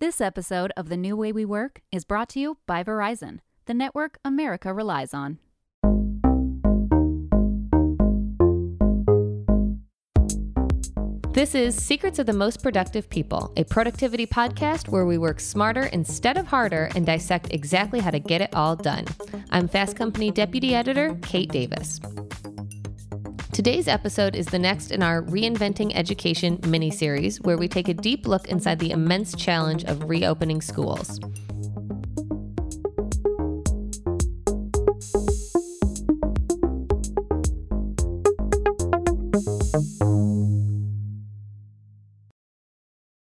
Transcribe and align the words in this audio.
This 0.00 0.22
episode 0.22 0.72
of 0.78 0.88
The 0.88 0.96
New 0.96 1.14
Way 1.14 1.30
We 1.30 1.44
Work 1.44 1.82
is 1.92 2.06
brought 2.06 2.30
to 2.30 2.40
you 2.40 2.56
by 2.66 2.82
Verizon, 2.82 3.40
the 3.66 3.74
network 3.74 4.16
America 4.24 4.72
relies 4.72 5.12
on. 5.12 5.38
This 11.34 11.54
is 11.54 11.74
Secrets 11.74 12.18
of 12.18 12.24
the 12.24 12.32
Most 12.32 12.62
Productive 12.62 13.10
People, 13.10 13.52
a 13.58 13.64
productivity 13.64 14.26
podcast 14.26 14.88
where 14.88 15.04
we 15.04 15.18
work 15.18 15.38
smarter 15.38 15.82
instead 15.92 16.38
of 16.38 16.46
harder 16.46 16.88
and 16.94 17.04
dissect 17.04 17.52
exactly 17.52 18.00
how 18.00 18.10
to 18.10 18.20
get 18.20 18.40
it 18.40 18.54
all 18.54 18.76
done. 18.76 19.04
I'm 19.50 19.68
Fast 19.68 19.96
Company 19.96 20.30
Deputy 20.30 20.74
Editor 20.74 21.14
Kate 21.20 21.52
Davis. 21.52 22.00
Today's 23.60 23.88
episode 23.88 24.34
is 24.36 24.46
the 24.46 24.58
next 24.58 24.90
in 24.90 25.02
our 25.02 25.20
Reinventing 25.20 25.92
Education 25.94 26.58
mini 26.66 26.90
series, 26.90 27.42
where 27.42 27.58
we 27.58 27.68
take 27.68 27.88
a 27.88 27.92
deep 27.92 28.26
look 28.26 28.48
inside 28.48 28.78
the 28.78 28.90
immense 28.90 29.36
challenge 29.36 29.84
of 29.84 30.08
reopening 30.08 30.62
schools. 30.62 31.20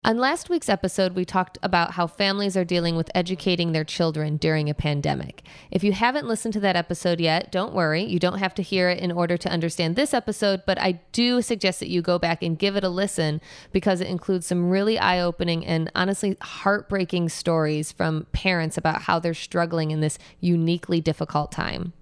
On 0.08 0.16
last 0.16 0.48
week's 0.48 0.70
episode, 0.70 1.12
we 1.12 1.26
talked 1.26 1.58
about 1.62 1.90
how 1.90 2.06
families 2.06 2.56
are 2.56 2.64
dealing 2.64 2.96
with 2.96 3.10
educating 3.14 3.72
their 3.72 3.84
children 3.84 4.38
during 4.38 4.70
a 4.70 4.74
pandemic. 4.74 5.42
If 5.70 5.84
you 5.84 5.92
haven't 5.92 6.26
listened 6.26 6.54
to 6.54 6.60
that 6.60 6.76
episode 6.76 7.20
yet, 7.20 7.52
don't 7.52 7.74
worry. 7.74 8.04
You 8.04 8.18
don't 8.18 8.38
have 8.38 8.54
to 8.54 8.62
hear 8.62 8.88
it 8.88 9.00
in 9.00 9.12
order 9.12 9.36
to 9.36 9.50
understand 9.50 9.96
this 9.96 10.14
episode, 10.14 10.62
but 10.66 10.80
I 10.80 10.92
do 11.12 11.42
suggest 11.42 11.78
that 11.80 11.90
you 11.90 12.00
go 12.00 12.18
back 12.18 12.42
and 12.42 12.58
give 12.58 12.74
it 12.74 12.84
a 12.84 12.88
listen 12.88 13.42
because 13.70 14.00
it 14.00 14.08
includes 14.08 14.46
some 14.46 14.70
really 14.70 14.98
eye 14.98 15.20
opening 15.20 15.66
and 15.66 15.92
honestly 15.94 16.38
heartbreaking 16.40 17.28
stories 17.28 17.92
from 17.92 18.26
parents 18.32 18.78
about 18.78 19.02
how 19.02 19.18
they're 19.18 19.34
struggling 19.34 19.90
in 19.90 20.00
this 20.00 20.18
uniquely 20.40 21.02
difficult 21.02 21.52
time. 21.52 21.92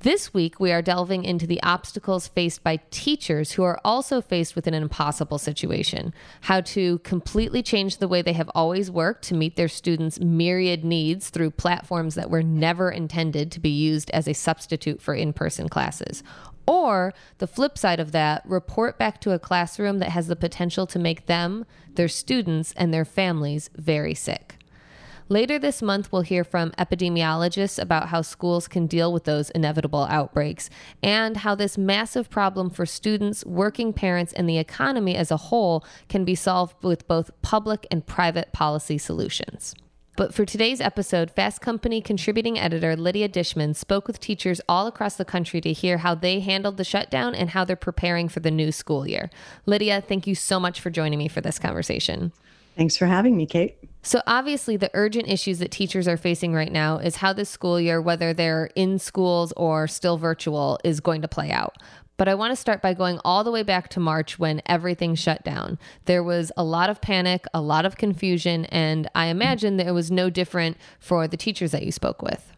This 0.00 0.32
week, 0.32 0.60
we 0.60 0.70
are 0.70 0.80
delving 0.80 1.24
into 1.24 1.44
the 1.44 1.60
obstacles 1.64 2.28
faced 2.28 2.62
by 2.62 2.78
teachers 2.92 3.52
who 3.52 3.64
are 3.64 3.80
also 3.84 4.20
faced 4.20 4.54
with 4.54 4.68
an 4.68 4.74
impossible 4.74 5.38
situation. 5.38 6.14
How 6.42 6.60
to 6.60 7.00
completely 7.00 7.64
change 7.64 7.96
the 7.96 8.06
way 8.06 8.22
they 8.22 8.34
have 8.34 8.50
always 8.54 8.92
worked 8.92 9.24
to 9.24 9.34
meet 9.34 9.56
their 9.56 9.66
students' 9.66 10.20
myriad 10.20 10.84
needs 10.84 11.30
through 11.30 11.50
platforms 11.50 12.14
that 12.14 12.30
were 12.30 12.44
never 12.44 12.92
intended 12.92 13.50
to 13.50 13.58
be 13.58 13.70
used 13.70 14.08
as 14.10 14.28
a 14.28 14.34
substitute 14.34 15.02
for 15.02 15.14
in 15.14 15.32
person 15.32 15.68
classes. 15.68 16.22
Or 16.64 17.12
the 17.38 17.48
flip 17.48 17.76
side 17.76 17.98
of 17.98 18.12
that, 18.12 18.44
report 18.46 18.98
back 18.98 19.20
to 19.22 19.32
a 19.32 19.38
classroom 19.40 19.98
that 19.98 20.10
has 20.10 20.28
the 20.28 20.36
potential 20.36 20.86
to 20.86 21.00
make 21.00 21.26
them, 21.26 21.66
their 21.94 22.06
students, 22.06 22.72
and 22.76 22.94
their 22.94 23.04
families 23.04 23.68
very 23.74 24.14
sick. 24.14 24.58
Later 25.30 25.58
this 25.58 25.82
month, 25.82 26.10
we'll 26.10 26.22
hear 26.22 26.42
from 26.42 26.70
epidemiologists 26.72 27.78
about 27.78 28.08
how 28.08 28.22
schools 28.22 28.66
can 28.66 28.86
deal 28.86 29.12
with 29.12 29.24
those 29.24 29.50
inevitable 29.50 30.06
outbreaks 30.08 30.70
and 31.02 31.36
how 31.38 31.54
this 31.54 31.76
massive 31.76 32.30
problem 32.30 32.70
for 32.70 32.86
students, 32.86 33.44
working 33.44 33.92
parents, 33.92 34.32
and 34.32 34.48
the 34.48 34.56
economy 34.56 35.14
as 35.16 35.30
a 35.30 35.36
whole 35.36 35.84
can 36.08 36.24
be 36.24 36.34
solved 36.34 36.82
with 36.82 37.06
both 37.06 37.30
public 37.42 37.86
and 37.90 38.06
private 38.06 38.52
policy 38.52 38.96
solutions. 38.96 39.74
But 40.16 40.32
for 40.32 40.46
today's 40.46 40.80
episode, 40.80 41.30
Fast 41.30 41.60
Company 41.60 42.00
contributing 42.00 42.58
editor 42.58 42.96
Lydia 42.96 43.28
Dishman 43.28 43.76
spoke 43.76 44.06
with 44.06 44.18
teachers 44.18 44.62
all 44.66 44.86
across 44.86 45.16
the 45.16 45.26
country 45.26 45.60
to 45.60 45.72
hear 45.74 45.98
how 45.98 46.14
they 46.14 46.40
handled 46.40 46.78
the 46.78 46.84
shutdown 46.84 47.34
and 47.34 47.50
how 47.50 47.66
they're 47.66 47.76
preparing 47.76 48.28
for 48.28 48.40
the 48.40 48.50
new 48.50 48.72
school 48.72 49.06
year. 49.06 49.30
Lydia, 49.66 50.00
thank 50.00 50.26
you 50.26 50.34
so 50.34 50.58
much 50.58 50.80
for 50.80 50.88
joining 50.88 51.18
me 51.18 51.28
for 51.28 51.42
this 51.42 51.58
conversation. 51.58 52.32
Thanks 52.76 52.96
for 52.96 53.06
having 53.06 53.36
me, 53.36 53.44
Kate. 53.44 53.76
So, 54.02 54.22
obviously, 54.26 54.76
the 54.76 54.90
urgent 54.94 55.28
issues 55.28 55.58
that 55.58 55.70
teachers 55.70 56.06
are 56.06 56.16
facing 56.16 56.54
right 56.54 56.70
now 56.72 56.98
is 56.98 57.16
how 57.16 57.32
this 57.32 57.50
school 57.50 57.80
year, 57.80 58.00
whether 58.00 58.32
they're 58.32 58.70
in 58.74 58.98
schools 58.98 59.52
or 59.56 59.86
still 59.86 60.16
virtual, 60.16 60.78
is 60.84 61.00
going 61.00 61.22
to 61.22 61.28
play 61.28 61.50
out. 61.50 61.76
But 62.16 62.28
I 62.28 62.34
want 62.34 62.50
to 62.50 62.56
start 62.56 62.82
by 62.82 62.94
going 62.94 63.20
all 63.24 63.44
the 63.44 63.52
way 63.52 63.62
back 63.62 63.88
to 63.90 64.00
March 64.00 64.38
when 64.38 64.60
everything 64.66 65.14
shut 65.14 65.44
down. 65.44 65.78
There 66.06 66.22
was 66.22 66.50
a 66.56 66.64
lot 66.64 66.90
of 66.90 67.00
panic, 67.00 67.44
a 67.54 67.60
lot 67.60 67.86
of 67.86 67.96
confusion, 67.96 68.64
and 68.66 69.08
I 69.14 69.26
imagine 69.26 69.76
that 69.76 69.86
it 69.86 69.92
was 69.92 70.10
no 70.10 70.28
different 70.28 70.76
for 70.98 71.28
the 71.28 71.36
teachers 71.36 71.70
that 71.70 71.84
you 71.84 71.92
spoke 71.92 72.20
with. 72.20 72.52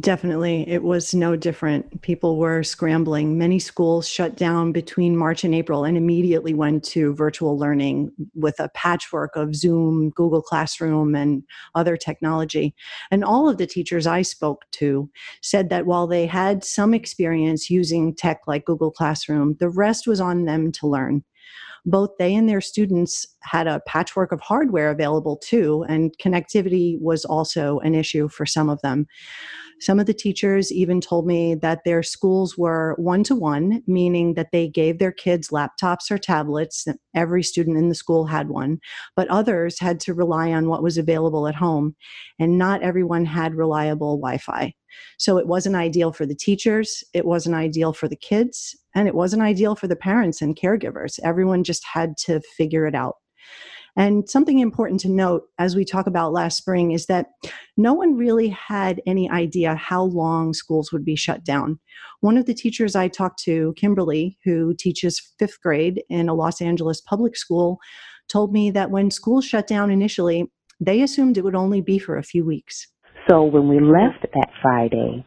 Definitely. 0.00 0.68
It 0.68 0.82
was 0.82 1.14
no 1.14 1.36
different. 1.36 2.02
People 2.02 2.36
were 2.36 2.62
scrambling. 2.62 3.38
Many 3.38 3.58
schools 3.58 4.06
shut 4.06 4.36
down 4.36 4.72
between 4.72 5.16
March 5.16 5.42
and 5.42 5.54
April 5.54 5.84
and 5.84 5.96
immediately 5.96 6.52
went 6.52 6.84
to 6.86 7.14
virtual 7.14 7.56
learning 7.56 8.10
with 8.34 8.58
a 8.58 8.68
patchwork 8.70 9.36
of 9.36 9.54
Zoom, 9.54 10.10
Google 10.10 10.42
Classroom, 10.42 11.14
and 11.14 11.44
other 11.74 11.96
technology. 11.96 12.74
And 13.10 13.24
all 13.24 13.48
of 13.48 13.56
the 13.56 13.66
teachers 13.66 14.06
I 14.06 14.20
spoke 14.20 14.64
to 14.72 15.08
said 15.40 15.70
that 15.70 15.86
while 15.86 16.06
they 16.06 16.26
had 16.26 16.62
some 16.62 16.92
experience 16.92 17.70
using 17.70 18.14
tech 18.14 18.40
like 18.46 18.66
Google 18.66 18.90
Classroom, 18.90 19.56
the 19.60 19.70
rest 19.70 20.06
was 20.06 20.20
on 20.20 20.44
them 20.44 20.72
to 20.72 20.86
learn 20.86 21.24
both 21.88 22.10
they 22.18 22.34
and 22.34 22.48
their 22.48 22.60
students 22.60 23.24
had 23.44 23.68
a 23.68 23.80
patchwork 23.86 24.32
of 24.32 24.40
hardware 24.40 24.90
available 24.90 25.36
too, 25.36 25.84
and 25.88 26.12
connectivity 26.18 27.00
was 27.00 27.24
also 27.24 27.78
an 27.78 27.94
issue 27.94 28.28
for 28.28 28.44
some 28.44 28.68
of 28.68 28.82
them. 28.82 29.06
Some 29.80 30.00
of 30.00 30.06
the 30.06 30.14
teachers 30.14 30.72
even 30.72 31.00
told 31.00 31.26
me 31.26 31.54
that 31.56 31.84
their 31.84 32.02
schools 32.02 32.56
were 32.56 32.94
one 32.98 33.22
to 33.24 33.34
one, 33.34 33.82
meaning 33.86 34.34
that 34.34 34.50
they 34.50 34.68
gave 34.68 34.98
their 34.98 35.12
kids 35.12 35.48
laptops 35.48 36.10
or 36.10 36.16
tablets. 36.16 36.86
Every 37.14 37.42
student 37.42 37.76
in 37.76 37.90
the 37.90 37.94
school 37.94 38.26
had 38.26 38.48
one, 38.48 38.78
but 39.16 39.28
others 39.28 39.78
had 39.78 40.00
to 40.00 40.14
rely 40.14 40.52
on 40.52 40.68
what 40.68 40.82
was 40.82 40.96
available 40.96 41.46
at 41.46 41.54
home, 41.54 41.94
and 42.38 42.56
not 42.56 42.82
everyone 42.82 43.26
had 43.26 43.54
reliable 43.54 44.16
Wi 44.16 44.38
Fi. 44.38 44.74
So 45.18 45.36
it 45.36 45.46
wasn't 45.46 45.76
ideal 45.76 46.10
for 46.10 46.24
the 46.24 46.34
teachers, 46.34 47.04
it 47.12 47.26
wasn't 47.26 47.54
ideal 47.54 47.92
for 47.92 48.08
the 48.08 48.16
kids, 48.16 48.74
and 48.94 49.06
it 49.06 49.14
wasn't 49.14 49.42
ideal 49.42 49.76
for 49.76 49.88
the 49.88 49.96
parents 49.96 50.40
and 50.40 50.56
caregivers. 50.56 51.18
Everyone 51.22 51.64
just 51.64 51.84
had 51.84 52.16
to 52.18 52.40
figure 52.56 52.86
it 52.86 52.94
out. 52.94 53.16
And 53.96 54.28
something 54.28 54.58
important 54.58 55.00
to 55.00 55.08
note 55.08 55.44
as 55.58 55.74
we 55.74 55.84
talk 55.84 56.06
about 56.06 56.32
last 56.32 56.58
spring 56.58 56.92
is 56.92 57.06
that 57.06 57.26
no 57.76 57.94
one 57.94 58.16
really 58.16 58.48
had 58.48 59.00
any 59.06 59.30
idea 59.30 59.74
how 59.74 60.02
long 60.04 60.52
schools 60.52 60.92
would 60.92 61.04
be 61.04 61.16
shut 61.16 61.44
down. 61.44 61.78
One 62.20 62.36
of 62.36 62.46
the 62.46 62.54
teachers 62.54 62.94
I 62.94 63.08
talked 63.08 63.42
to, 63.44 63.74
Kimberly, 63.76 64.38
who 64.44 64.74
teaches 64.78 65.32
fifth 65.38 65.60
grade 65.62 66.02
in 66.10 66.28
a 66.28 66.34
Los 66.34 66.60
Angeles 66.60 67.00
public 67.00 67.36
school, 67.36 67.78
told 68.28 68.52
me 68.52 68.70
that 68.70 68.90
when 68.90 69.10
schools 69.10 69.44
shut 69.44 69.66
down 69.66 69.90
initially, 69.90 70.50
they 70.80 71.00
assumed 71.00 71.38
it 71.38 71.44
would 71.44 71.54
only 71.54 71.80
be 71.80 71.98
for 71.98 72.18
a 72.18 72.22
few 72.22 72.44
weeks. 72.44 72.88
So 73.28 73.44
when 73.44 73.68
we 73.68 73.80
left 73.80 74.22
that 74.34 74.50
Friday, 74.60 75.24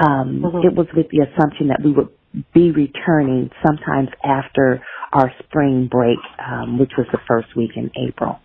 um, 0.00 0.42
mm-hmm. 0.44 0.66
it 0.66 0.74
was 0.74 0.86
with 0.96 1.06
the 1.10 1.20
assumption 1.20 1.68
that 1.68 1.80
we 1.84 1.92
would 1.92 2.08
be 2.54 2.70
returning 2.70 3.50
sometimes 3.64 4.08
after 4.24 4.82
our 5.12 5.32
spring 5.44 5.88
break, 5.90 6.18
um, 6.38 6.78
which 6.78 6.92
was 6.96 7.06
the 7.12 7.18
first 7.26 7.48
week 7.56 7.72
in 7.76 7.90
April. 8.08 8.38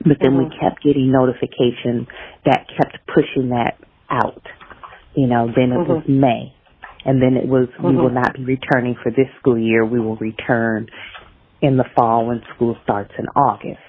But 0.00 0.18
then 0.20 0.32
mm-hmm. 0.32 0.50
we 0.50 0.58
kept 0.60 0.82
getting 0.82 1.12
notification 1.12 2.06
that 2.44 2.66
kept 2.76 2.98
pushing 3.06 3.50
that 3.50 3.78
out. 4.10 4.42
You 5.14 5.26
know, 5.26 5.46
then 5.46 5.70
it 5.70 5.76
mm-hmm. 5.76 5.92
was 5.92 6.04
May. 6.08 6.54
And 7.04 7.22
then 7.22 7.36
it 7.36 7.46
was, 7.46 7.68
mm-hmm. 7.68 7.86
we 7.86 7.96
will 7.96 8.10
not 8.10 8.34
be 8.34 8.44
returning 8.44 8.96
for 9.02 9.10
this 9.10 9.28
school 9.38 9.58
year. 9.58 9.84
We 9.84 10.00
will 10.00 10.16
return 10.16 10.88
in 11.60 11.76
the 11.76 11.84
fall 11.94 12.26
when 12.26 12.42
school 12.54 12.76
starts 12.82 13.12
in 13.18 13.26
August. 13.36 13.80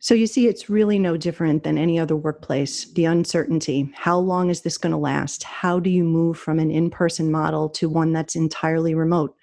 So 0.00 0.12
you 0.12 0.26
see, 0.26 0.48
it's 0.48 0.68
really 0.68 0.98
no 0.98 1.16
different 1.16 1.64
than 1.64 1.78
any 1.78 1.98
other 1.98 2.14
workplace. 2.14 2.92
The 2.92 3.06
uncertainty. 3.06 3.90
How 3.96 4.18
long 4.18 4.50
is 4.50 4.60
this 4.60 4.76
going 4.76 4.92
to 4.92 4.98
last? 4.98 5.44
How 5.44 5.80
do 5.80 5.88
you 5.88 6.04
move 6.04 6.36
from 6.36 6.58
an 6.58 6.70
in 6.70 6.90
person 6.90 7.30
model 7.30 7.70
to 7.70 7.88
one 7.88 8.12
that's 8.12 8.36
entirely 8.36 8.94
remote? 8.94 9.34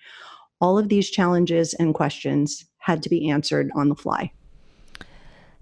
All 0.62 0.78
of 0.78 0.90
these 0.90 1.10
challenges 1.10 1.74
and 1.74 1.94
questions 1.94 2.66
had 2.78 3.04
to 3.04 3.10
be 3.10 3.30
answered 3.30 3.72
on 3.76 3.90
the 3.90 3.96
fly. 3.96 4.32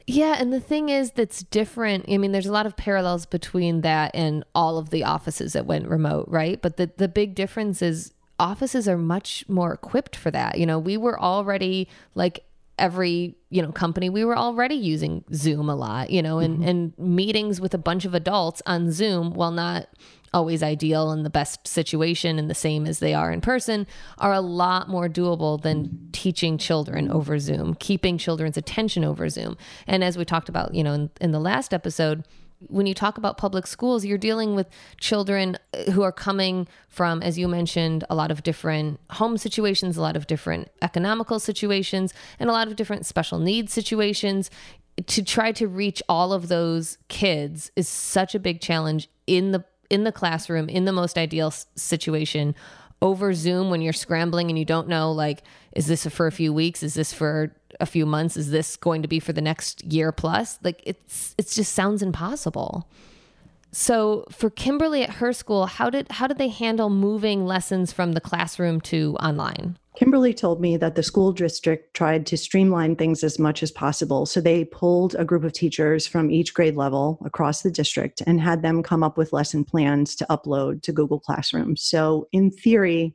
Yeah, 0.05 0.37
and 0.39 0.51
the 0.51 0.59
thing 0.59 0.89
is 0.89 1.11
that's 1.11 1.43
different. 1.43 2.05
I 2.09 2.17
mean, 2.17 2.31
there's 2.31 2.47
a 2.47 2.51
lot 2.51 2.65
of 2.65 2.75
parallels 2.75 3.25
between 3.27 3.81
that 3.81 4.11
and 4.15 4.43
all 4.55 4.77
of 4.77 4.89
the 4.89 5.03
offices 5.03 5.53
that 5.53 5.67
went 5.67 5.87
remote, 5.87 6.25
right? 6.27 6.59
But 6.61 6.77
the 6.77 6.89
the 6.97 7.07
big 7.07 7.35
difference 7.35 7.81
is 7.81 8.13
offices 8.39 8.87
are 8.87 8.97
much 8.97 9.45
more 9.47 9.71
equipped 9.71 10.15
for 10.15 10.31
that. 10.31 10.57
You 10.57 10.65
know, 10.65 10.79
we 10.79 10.97
were 10.97 11.19
already 11.19 11.87
like 12.15 12.43
every 12.79 13.35
you 13.49 13.61
know 13.61 13.71
company 13.71 14.09
we 14.09 14.23
were 14.23 14.37
already 14.37 14.75
using 14.75 15.23
zoom 15.33 15.69
a 15.69 15.75
lot 15.75 16.09
you 16.09 16.21
know 16.21 16.39
and 16.39 16.59
mm-hmm. 16.59 16.67
and 16.69 16.97
meetings 16.97 17.59
with 17.59 17.73
a 17.73 17.77
bunch 17.77 18.05
of 18.05 18.13
adults 18.13 18.61
on 18.65 18.89
zoom 18.89 19.33
while 19.33 19.51
not 19.51 19.89
always 20.33 20.63
ideal 20.63 21.11
and 21.11 21.25
the 21.25 21.29
best 21.29 21.67
situation 21.67 22.39
and 22.39 22.49
the 22.49 22.55
same 22.55 22.85
as 22.85 22.99
they 22.99 23.13
are 23.13 23.31
in 23.31 23.41
person 23.41 23.87
are 24.17 24.33
a 24.33 24.41
lot 24.41 24.89
more 24.89 25.07
doable 25.07 25.61
than 25.61 26.09
teaching 26.11 26.57
children 26.57 27.09
over 27.09 27.39
zoom 27.39 27.73
keeping 27.75 28.17
children's 28.17 28.57
attention 28.57 29.03
over 29.03 29.29
zoom 29.29 29.57
and 29.87 30.03
as 30.03 30.17
we 30.17 30.25
talked 30.25 30.49
about 30.49 30.73
you 30.73 30.83
know 30.83 30.93
in, 30.93 31.09
in 31.21 31.31
the 31.31 31.39
last 31.39 31.73
episode 31.73 32.23
when 32.67 32.85
you 32.85 32.93
talk 32.93 33.17
about 33.17 33.37
public 33.37 33.65
schools, 33.65 34.05
you're 34.05 34.17
dealing 34.17 34.55
with 34.55 34.67
children 34.99 35.57
uh, 35.73 35.91
who 35.91 36.01
are 36.01 36.11
coming 36.11 36.67
from, 36.89 37.21
as 37.21 37.37
you 37.39 37.47
mentioned, 37.47 38.03
a 38.09 38.15
lot 38.15 38.31
of 38.31 38.43
different 38.43 38.99
home 39.11 39.37
situations, 39.37 39.95
a 39.95 40.01
lot 40.01 40.17
of 40.17 40.27
different 40.27 40.69
economical 40.81 41.39
situations, 41.39 42.13
and 42.39 42.49
a 42.49 42.53
lot 42.53 42.67
of 42.67 42.75
different 42.75 43.05
special 43.05 43.39
needs 43.39 43.71
situations. 43.71 44.49
to 45.07 45.23
try 45.23 45.53
to 45.53 45.65
reach 45.65 46.03
all 46.09 46.33
of 46.33 46.49
those 46.49 46.97
kids 47.07 47.71
is 47.77 47.87
such 47.87 48.35
a 48.35 48.39
big 48.39 48.59
challenge 48.59 49.09
in 49.27 49.51
the 49.51 49.63
in 49.89 50.03
the 50.03 50.11
classroom 50.11 50.69
in 50.69 50.85
the 50.85 50.91
most 50.91 51.17
ideal 51.17 51.51
situation 51.75 52.55
over 53.01 53.33
Zoom 53.33 53.69
when 53.69 53.81
you're 53.81 53.93
scrambling 53.93 54.49
and 54.49 54.59
you 54.59 54.65
don't 54.65 54.87
know 54.87 55.11
like 55.11 55.43
is 55.73 55.87
this 55.87 56.05
for 56.07 56.27
a 56.27 56.31
few 56.31 56.51
weeks? 56.51 56.81
Is 56.81 56.95
this 56.95 57.13
for 57.13 57.55
a 57.79 57.85
few 57.85 58.05
months? 58.05 58.35
Is 58.35 58.51
this 58.51 58.75
going 58.75 59.03
to 59.03 59.07
be 59.07 59.19
for 59.19 59.33
the 59.33 59.41
next 59.41 59.83
year 59.83 60.11
plus? 60.11 60.59
Like 60.63 60.81
it's 60.85 61.35
it 61.37 61.47
just 61.47 61.73
sounds 61.73 62.01
impossible. 62.01 62.89
So 63.71 64.25
for 64.31 64.49
Kimberly 64.49 65.03
at 65.03 65.11
her 65.15 65.31
school 65.31 65.67
how 65.67 65.89
did 65.89 66.11
how 66.11 66.27
did 66.27 66.37
they 66.37 66.49
handle 66.49 66.89
moving 66.89 67.45
lessons 67.45 67.91
from 67.93 68.13
the 68.13 68.21
classroom 68.21 68.81
to 68.81 69.15
online 69.19 69.77
Kimberly 69.99 70.33
told 70.33 70.61
me 70.61 70.77
that 70.77 70.95
the 70.95 71.03
school 71.03 71.33
district 71.33 71.93
tried 71.93 72.25
to 72.27 72.37
streamline 72.37 72.95
things 72.95 73.21
as 73.21 73.37
much 73.37 73.61
as 73.61 73.69
possible. 73.69 74.25
So 74.25 74.39
they 74.39 74.63
pulled 74.63 75.13
a 75.15 75.25
group 75.25 75.43
of 75.43 75.51
teachers 75.51 76.07
from 76.07 76.31
each 76.31 76.53
grade 76.53 76.77
level 76.77 77.19
across 77.25 77.63
the 77.63 77.69
district 77.69 78.21
and 78.25 78.39
had 78.39 78.61
them 78.61 78.81
come 78.81 79.03
up 79.03 79.17
with 79.17 79.33
lesson 79.33 79.65
plans 79.65 80.15
to 80.15 80.25
upload 80.29 80.83
to 80.83 80.93
Google 80.93 81.19
Classroom. 81.19 81.75
So, 81.75 82.29
in 82.31 82.49
theory, 82.49 83.13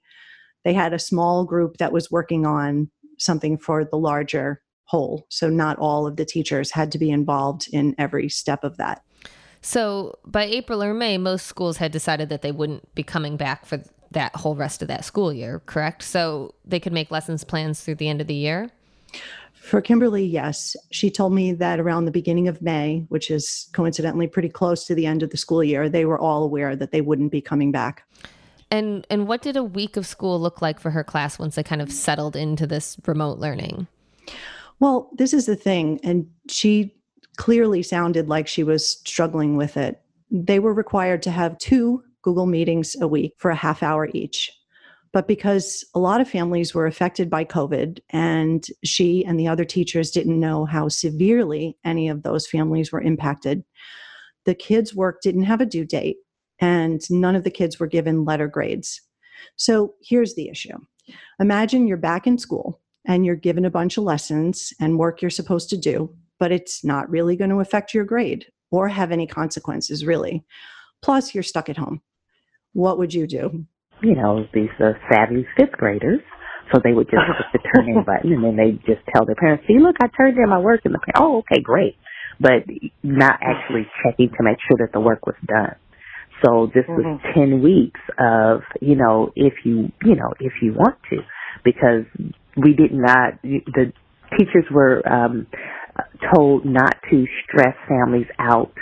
they 0.63 0.75
had 0.75 0.93
a 0.93 0.99
small 0.99 1.47
group 1.47 1.79
that 1.79 1.91
was 1.91 2.11
working 2.11 2.45
on 2.45 2.91
something 3.19 3.57
for 3.57 3.87
the 3.87 3.97
larger 3.97 4.61
whole. 4.85 5.25
So, 5.31 5.49
not 5.49 5.79
all 5.79 6.07
of 6.07 6.17
the 6.17 6.27
teachers 6.27 6.71
had 6.71 6.93
to 6.93 6.99
be 6.99 7.11
involved 7.11 7.67
in 7.73 7.95
every 7.97 8.29
step 8.29 8.63
of 8.63 8.77
that. 8.77 9.03
So, 9.63 10.19
by 10.27 10.45
April 10.45 10.83
or 10.83 10.93
May, 10.93 11.17
most 11.17 11.47
schools 11.47 11.79
had 11.79 11.93
decided 11.93 12.29
that 12.29 12.43
they 12.43 12.53
wouldn't 12.53 12.95
be 12.95 13.03
coming 13.03 13.39
back 13.39 13.65
for 13.65 13.83
that 14.15 14.35
whole 14.35 14.57
rest 14.57 14.83
of 14.83 14.89
that 14.89 15.05
school 15.05 15.33
year, 15.33 15.63
correct? 15.67 16.03
So 16.03 16.55
they 16.65 16.81
could 16.81 16.93
make 16.93 17.11
lessons 17.11 17.45
plans 17.45 17.81
through 17.81 17.97
the 17.97 18.09
end 18.09 18.21
of 18.21 18.27
the 18.27 18.35
year? 18.35 18.71
For 19.53 19.81
Kimberly, 19.81 20.25
yes. 20.25 20.77
She 20.91 21.11
told 21.11 21.33
me 21.33 21.53
that 21.53 21.81
around 21.81 22.05
the 22.05 22.11
beginning 22.11 22.49
of 22.49 22.61
May, 22.61 23.07
which 23.09 23.31
is 23.31 23.69
coincidentally 23.73 24.27
pretty 24.27 24.49
close 24.49 24.85
to 24.87 24.95
the 24.95 25.07
end 25.07 25.23
of 25.23 25.31
the 25.31 25.37
school 25.37 25.65
year, 25.65 25.89
they 25.89 26.05
were 26.05 26.19
all 26.19 26.43
aware 26.43 26.77
that 26.77 26.91
they 26.91 27.01
wouldn't 27.01 27.33
be 27.33 27.41
coming 27.41 27.73
back. 27.73 28.07
And 28.71 29.07
and 29.09 29.29
what 29.29 29.41
did 29.41 29.57
a 29.57 29.63
week 29.63 29.97
of 29.97 30.07
school 30.07 30.41
look 30.41 30.61
like 30.61 30.81
for 30.81 30.91
her 30.91 31.05
class 31.05 31.39
once 31.39 31.55
they 31.55 31.63
kind 31.63 31.81
of 31.81 31.93
settled 31.93 32.37
into 32.37 32.67
this 32.67 32.97
remote 33.07 33.39
learning? 33.39 33.87
Well, 34.81 35.09
this 35.15 35.33
is 35.33 35.47
the 35.47 35.57
thing 35.57 36.01
and 36.03 36.27
she 36.49 36.95
clearly 37.37 37.83
sounded 37.83 38.29
like 38.29 38.49
she 38.49 38.65
was 38.65 38.99
struggling 39.07 39.57
with 39.57 39.77
it. 39.77 40.01
They 40.31 40.59
were 40.59 40.75
required 40.75 41.23
to 41.23 41.31
have 41.31 41.57
two 41.59 42.03
Google 42.25 42.47
Meetings 42.47 42.97
a 43.01 43.07
week 43.07 43.35
for 43.37 43.51
a 43.51 43.57
half 43.57 43.83
hour 43.83 44.09
each. 44.15 44.51
But 45.13 45.29
because 45.29 45.85
a 45.95 46.01
lot 46.01 46.21
of 46.21 46.29
families 46.29 46.75
were 46.75 46.87
affected 46.87 47.31
by 47.31 47.45
COVID 47.45 48.01
and 48.11 48.67
she 48.83 49.25
and 49.25 49.39
the 49.39 49.47
other 49.47 49.65
teachers 49.65 50.11
didn't 50.11 50.41
know 50.41 50.65
how 50.65 50.89
severely 50.89 51.77
any 51.85 52.09
of 52.09 52.25
those 52.25 52.49
families 52.49 52.91
were 52.91 53.01
impacted, 53.01 53.63
the 54.45 54.57
kids' 54.57 54.95
work 54.95 55.21
didn't 55.23 55.45
have 55.45 55.61
a 55.61 55.67
due 55.67 55.85
date 55.85 56.17
and 56.59 57.01
none 57.11 57.37
of 57.37 57.45
the 57.45 57.51
kids 57.51 57.79
were 57.79 57.87
given 57.87 58.25
letter 58.25 58.49
grades. 58.49 59.01
So 59.57 59.95
here's 60.03 60.35
the 60.35 60.49
issue 60.49 60.77
Imagine 61.39 61.87
you're 61.87 61.97
back 61.97 62.27
in 62.27 62.39
school 62.39 62.81
and 63.07 63.27
you're 63.27 63.37
given 63.37 63.65
a 63.65 63.71
bunch 63.71 63.99
of 63.99 64.05
lessons 64.05 64.73
and 64.81 64.99
work 64.99 65.21
you're 65.21 65.31
supposed 65.31 65.69
to 65.71 65.77
do, 65.77 66.13
but 66.41 66.51
it's 66.51 66.83
not 66.83 67.09
really 67.11 67.37
going 67.37 67.51
to 67.51 67.61
affect 67.61 67.93
your 67.93 68.05
grade 68.05 68.47
or 68.71 68.89
have 68.89 69.13
any 69.13 69.27
consequences, 69.27 70.07
really. 70.07 70.43
Plus, 71.03 71.35
you're 71.35 71.43
stuck 71.43 71.69
at 71.69 71.77
home 71.77 72.01
what 72.75 72.99
would 72.99 73.15
you 73.15 73.27
do? 73.27 73.65
You 74.03 74.15
know, 74.15 74.47
these 74.53 74.69
uh, 74.79 74.93
savvy 75.11 75.47
fifth 75.57 75.73
graders. 75.73 76.21
So 76.73 76.81
they 76.83 76.93
would 76.93 77.07
just 77.07 77.23
hit 77.53 77.63
the 77.63 77.69
turn 77.75 77.89
in 77.89 78.05
button 78.05 78.33
and 78.33 78.45
then 78.45 78.57
they 78.57 78.73
just 78.87 79.07
tell 79.15 79.25
their 79.25 79.37
parents, 79.37 79.65
see, 79.67 79.79
look, 79.79 79.97
I 80.03 80.09
turned 80.17 80.37
in 80.37 80.49
my 80.49 80.59
work. 80.59 80.81
And 80.85 80.95
the 80.95 80.99
parents, 80.99 81.21
oh, 81.21 81.39
okay, 81.39 81.63
great. 81.63 81.97
But 82.41 82.67
not 83.03 83.39
actually 83.41 83.87
checking 84.03 84.31
to 84.31 84.43
make 84.43 84.59
sure 84.67 84.79
that 84.79 84.93
the 84.93 85.01
work 85.01 85.27
was 85.27 85.37
done. 85.47 85.77
So 86.45 86.71
this 86.75 86.85
mm-hmm. 86.85 87.13
was 87.13 87.21
10 87.35 87.63
weeks 87.63 88.01
of, 88.19 88.63
you 88.81 88.97
know, 88.97 89.33
if 89.37 89.55
you, 89.65 89.93
you 90.03 90.17
know, 90.17 90.35
if 90.41 90.53
you 90.61 90.73
want 90.73 90.97
to, 91.11 91.19
because 91.65 92.05
we 92.57 92.75
did 92.75 92.93
not, 92.93 93.41
the 93.43 93.93
teachers 94.37 94.65
were 94.71 95.01
um, 95.09 95.47
told 96.35 96.65
not 96.65 96.97
to 97.11 97.27
stress 97.45 97.77
families 97.89 98.27
out 98.39 98.73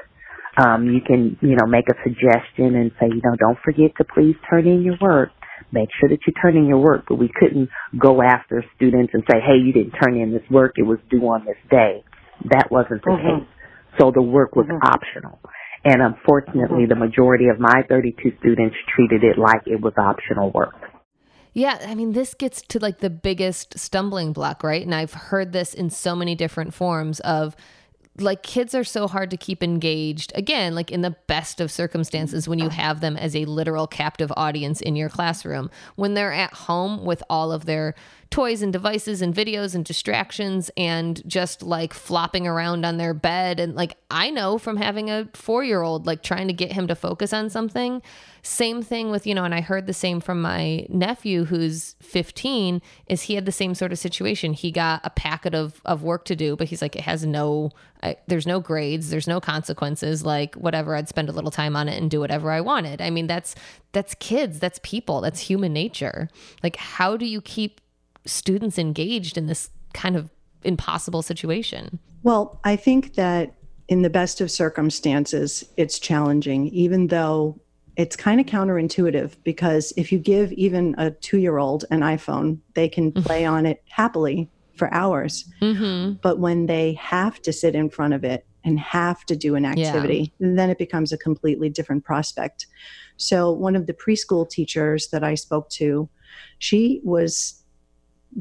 um, 0.56 0.90
you 0.90 1.00
can, 1.00 1.38
you 1.40 1.56
know, 1.56 1.66
make 1.66 1.88
a 1.88 1.96
suggestion 2.02 2.76
and 2.76 2.90
say, 3.00 3.06
you 3.08 3.22
know, 3.24 3.36
don't 3.38 3.58
forget 3.64 3.96
to 3.98 4.04
please 4.04 4.36
turn 4.48 4.66
in 4.66 4.82
your 4.82 4.96
work. 5.00 5.30
Make 5.72 5.88
sure 5.98 6.08
that 6.08 6.18
you 6.26 6.32
turn 6.40 6.56
in 6.56 6.66
your 6.66 6.78
work, 6.78 7.04
but 7.08 7.16
we 7.16 7.30
couldn't 7.34 7.70
go 7.98 8.20
after 8.20 8.64
students 8.76 9.12
and 9.14 9.22
say, 9.30 9.38
hey, 9.40 9.56
you 9.56 9.72
didn't 9.72 9.92
turn 9.92 10.16
in 10.16 10.32
this 10.32 10.42
work. 10.50 10.74
It 10.76 10.82
was 10.82 10.98
due 11.10 11.22
on 11.22 11.46
this 11.46 11.56
day. 11.70 12.04
That 12.50 12.70
wasn't 12.70 13.02
the 13.02 13.10
mm-hmm. 13.10 13.40
case. 13.40 13.48
So 13.98 14.10
the 14.14 14.22
work 14.22 14.54
was 14.54 14.66
mm-hmm. 14.66 14.84
optional. 14.84 15.38
And 15.84 16.02
unfortunately, 16.02 16.84
mm-hmm. 16.84 16.88
the 16.88 16.96
majority 16.96 17.46
of 17.48 17.58
my 17.58 17.82
32 17.88 18.32
students 18.40 18.76
treated 18.94 19.24
it 19.24 19.38
like 19.38 19.62
it 19.66 19.80
was 19.80 19.94
optional 19.96 20.50
work. 20.50 20.74
Yeah, 21.54 21.78
I 21.86 21.94
mean, 21.94 22.12
this 22.12 22.34
gets 22.34 22.62
to 22.62 22.78
like 22.78 22.98
the 23.00 23.10
biggest 23.10 23.78
stumbling 23.78 24.32
block, 24.32 24.62
right? 24.62 24.82
And 24.82 24.94
I've 24.94 25.12
heard 25.12 25.52
this 25.52 25.74
in 25.74 25.90
so 25.90 26.16
many 26.16 26.34
different 26.34 26.72
forms 26.72 27.20
of 27.20 27.54
like 28.18 28.42
kids 28.42 28.74
are 28.74 28.84
so 28.84 29.08
hard 29.08 29.30
to 29.30 29.36
keep 29.36 29.62
engaged 29.62 30.32
again 30.34 30.74
like 30.74 30.90
in 30.90 31.00
the 31.00 31.16
best 31.26 31.60
of 31.60 31.70
circumstances 31.70 32.46
when 32.46 32.58
you 32.58 32.68
have 32.68 33.00
them 33.00 33.16
as 33.16 33.34
a 33.34 33.46
literal 33.46 33.86
captive 33.86 34.32
audience 34.36 34.80
in 34.80 34.96
your 34.96 35.08
classroom. 35.08 35.70
When 35.96 36.14
they're 36.14 36.32
at 36.32 36.52
home 36.52 37.04
with 37.04 37.22
all 37.30 37.52
of 37.52 37.64
their 37.64 37.94
toys 38.32 38.62
and 38.62 38.72
devices 38.72 39.20
and 39.20 39.34
videos 39.34 39.74
and 39.74 39.84
distractions 39.84 40.70
and 40.74 41.22
just 41.28 41.62
like 41.62 41.92
flopping 41.92 42.46
around 42.46 42.84
on 42.86 42.96
their 42.96 43.12
bed. 43.12 43.60
And 43.60 43.74
like 43.74 43.98
I 44.10 44.30
know 44.30 44.56
from 44.56 44.78
having 44.78 45.10
a 45.10 45.28
4-year-old 45.34 46.06
like 46.06 46.22
trying 46.22 46.48
to 46.48 46.54
get 46.54 46.72
him 46.72 46.88
to 46.88 46.94
focus 46.94 47.34
on 47.34 47.50
something. 47.50 48.00
Same 48.42 48.82
thing 48.82 49.10
with 49.10 49.26
you 49.26 49.34
know 49.34 49.44
and 49.44 49.54
I 49.54 49.60
heard 49.60 49.86
the 49.86 49.92
same 49.92 50.18
from 50.18 50.40
my 50.40 50.86
nephew 50.88 51.44
who's 51.44 51.94
15 52.00 52.80
is 53.06 53.22
he 53.22 53.34
had 53.34 53.44
the 53.44 53.52
same 53.52 53.74
sort 53.74 53.92
of 53.92 53.98
situation. 53.98 54.54
He 54.54 54.72
got 54.72 55.02
a 55.04 55.10
packet 55.10 55.54
of 55.54 55.82
of 55.84 56.02
work 56.02 56.24
to 56.24 56.34
do 56.34 56.56
but 56.56 56.68
he's 56.68 56.80
like 56.80 56.96
it 56.96 57.02
has 57.02 57.26
no 57.26 57.70
I, 58.02 58.16
there's 58.28 58.46
no 58.46 58.60
grades 58.60 59.10
there's 59.10 59.28
no 59.28 59.40
consequences 59.40 60.24
like 60.24 60.54
whatever 60.54 60.96
I'd 60.96 61.08
spend 61.08 61.28
a 61.28 61.32
little 61.32 61.50
time 61.50 61.76
on 61.76 61.86
it 61.86 62.00
and 62.00 62.10
do 62.10 62.18
whatever 62.18 62.50
I 62.50 62.62
wanted. 62.62 63.02
I 63.02 63.10
mean 63.10 63.26
that's 63.26 63.54
that's 63.92 64.14
kids 64.14 64.58
that's 64.58 64.80
people 64.82 65.20
that's 65.20 65.40
human 65.40 65.74
nature. 65.74 66.30
Like 66.62 66.76
how 66.76 67.18
do 67.18 67.26
you 67.26 67.42
keep 67.42 67.81
students 68.24 68.78
engaged 68.78 69.36
in 69.36 69.46
this 69.46 69.70
kind 69.94 70.16
of 70.16 70.30
impossible 70.64 71.22
situation? 71.22 71.98
Well, 72.22 72.60
I 72.64 72.76
think 72.76 73.14
that 73.14 73.54
in 73.88 74.02
the 74.02 74.10
best 74.10 74.40
of 74.40 74.50
circumstances, 74.50 75.64
it's 75.76 75.98
challenging, 75.98 76.68
even 76.68 77.08
though 77.08 77.60
it's 77.96 78.16
kind 78.16 78.40
of 78.40 78.46
counterintuitive 78.46 79.36
because 79.44 79.92
if 79.96 80.10
you 80.12 80.18
give 80.18 80.52
even 80.52 80.94
a 80.98 81.10
two 81.10 81.38
year 81.38 81.58
old 81.58 81.84
an 81.90 82.00
iPhone, 82.00 82.58
they 82.74 82.88
can 82.88 83.12
mm-hmm. 83.12 83.22
play 83.22 83.44
on 83.44 83.66
it 83.66 83.82
happily 83.88 84.48
for 84.76 84.92
hours. 84.94 85.44
Mm-hmm. 85.60 86.14
But 86.22 86.38
when 86.38 86.66
they 86.66 86.94
have 86.94 87.42
to 87.42 87.52
sit 87.52 87.74
in 87.74 87.90
front 87.90 88.14
of 88.14 88.24
it 88.24 88.46
and 88.64 88.78
have 88.80 89.24
to 89.26 89.36
do 89.36 89.54
an 89.56 89.66
activity, 89.66 90.32
yeah. 90.38 90.48
then 90.54 90.70
it 90.70 90.78
becomes 90.78 91.12
a 91.12 91.18
completely 91.18 91.68
different 91.68 92.04
prospect. 92.04 92.66
So, 93.16 93.52
one 93.52 93.76
of 93.76 93.86
the 93.86 93.92
preschool 93.92 94.48
teachers 94.48 95.08
that 95.08 95.22
I 95.22 95.34
spoke 95.34 95.68
to, 95.70 96.08
she 96.58 97.00
was 97.04 97.61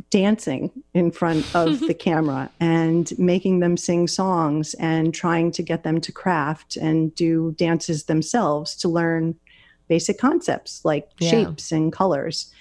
dancing 0.09 0.71
in 0.93 1.11
front 1.11 1.45
of 1.55 1.79
the 1.87 1.93
camera 1.93 2.49
and 2.59 3.17
making 3.17 3.59
them 3.59 3.77
sing 3.77 4.07
songs 4.07 4.73
and 4.75 5.13
trying 5.13 5.51
to 5.51 5.63
get 5.63 5.83
them 5.83 5.99
to 6.01 6.11
craft 6.11 6.77
and 6.77 7.13
do 7.15 7.53
dances 7.57 8.05
themselves 8.05 8.75
to 8.75 8.89
learn 8.89 9.35
basic 9.87 10.17
concepts 10.17 10.85
like 10.85 11.09
yeah. 11.19 11.29
shapes 11.29 11.71
and 11.71 11.91
colors. 11.91 12.51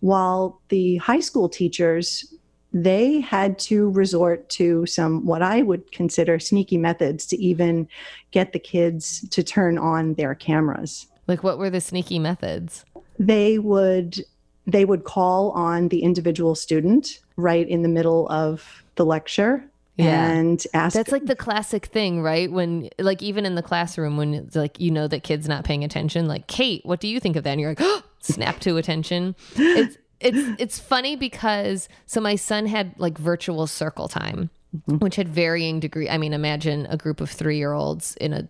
While 0.00 0.60
the 0.68 0.96
high 0.96 1.20
school 1.20 1.48
teachers, 1.48 2.34
they 2.72 3.20
had 3.20 3.58
to 3.58 3.90
resort 3.90 4.48
to 4.50 4.86
some 4.86 5.26
what 5.26 5.42
I 5.42 5.62
would 5.62 5.92
consider 5.92 6.38
sneaky 6.38 6.78
methods 6.78 7.26
to 7.26 7.36
even 7.36 7.86
get 8.30 8.52
the 8.52 8.58
kids 8.58 9.28
to 9.28 9.42
turn 9.42 9.76
on 9.76 10.14
their 10.14 10.34
cameras. 10.34 11.06
Like, 11.26 11.44
what 11.44 11.58
were 11.58 11.70
the 11.70 11.80
sneaky 11.80 12.18
methods? 12.18 12.84
They 13.18 13.58
would 13.58 14.24
they 14.66 14.84
would 14.84 15.04
call 15.04 15.50
on 15.50 15.88
the 15.88 16.02
individual 16.02 16.54
student 16.54 17.20
right 17.36 17.68
in 17.68 17.82
the 17.82 17.88
middle 17.88 18.28
of 18.28 18.84
the 18.96 19.04
lecture 19.04 19.64
yeah. 19.96 20.30
and 20.30 20.66
ask 20.74 20.94
that's 20.94 21.12
like 21.12 21.26
the 21.26 21.36
classic 21.36 21.86
thing 21.86 22.22
right 22.22 22.50
when 22.50 22.88
like 22.98 23.22
even 23.22 23.44
in 23.44 23.54
the 23.54 23.62
classroom 23.62 24.16
when 24.16 24.34
it's 24.34 24.56
like 24.56 24.78
you 24.80 24.90
know 24.90 25.06
that 25.06 25.22
kids 25.22 25.48
not 25.48 25.64
paying 25.64 25.84
attention 25.84 26.26
like 26.26 26.46
kate 26.46 26.84
what 26.84 27.00
do 27.00 27.08
you 27.08 27.20
think 27.20 27.36
of 27.36 27.44
that 27.44 27.50
and 27.50 27.60
you're 27.60 27.70
like 27.70 27.80
oh, 27.80 28.02
snap 28.20 28.58
to 28.60 28.76
attention 28.76 29.34
it's 29.56 29.98
it's 30.20 30.60
it's 30.60 30.78
funny 30.78 31.16
because 31.16 31.88
so 32.06 32.20
my 32.20 32.36
son 32.36 32.66
had 32.66 32.94
like 32.98 33.18
virtual 33.18 33.66
circle 33.66 34.08
time 34.08 34.50
mm-hmm. 34.74 34.98
which 34.98 35.16
had 35.16 35.28
varying 35.28 35.80
degree 35.80 36.08
i 36.08 36.16
mean 36.16 36.32
imagine 36.32 36.86
a 36.88 36.96
group 36.96 37.20
of 37.20 37.30
three 37.30 37.58
year 37.58 37.72
olds 37.72 38.16
in 38.16 38.32
a 38.32 38.48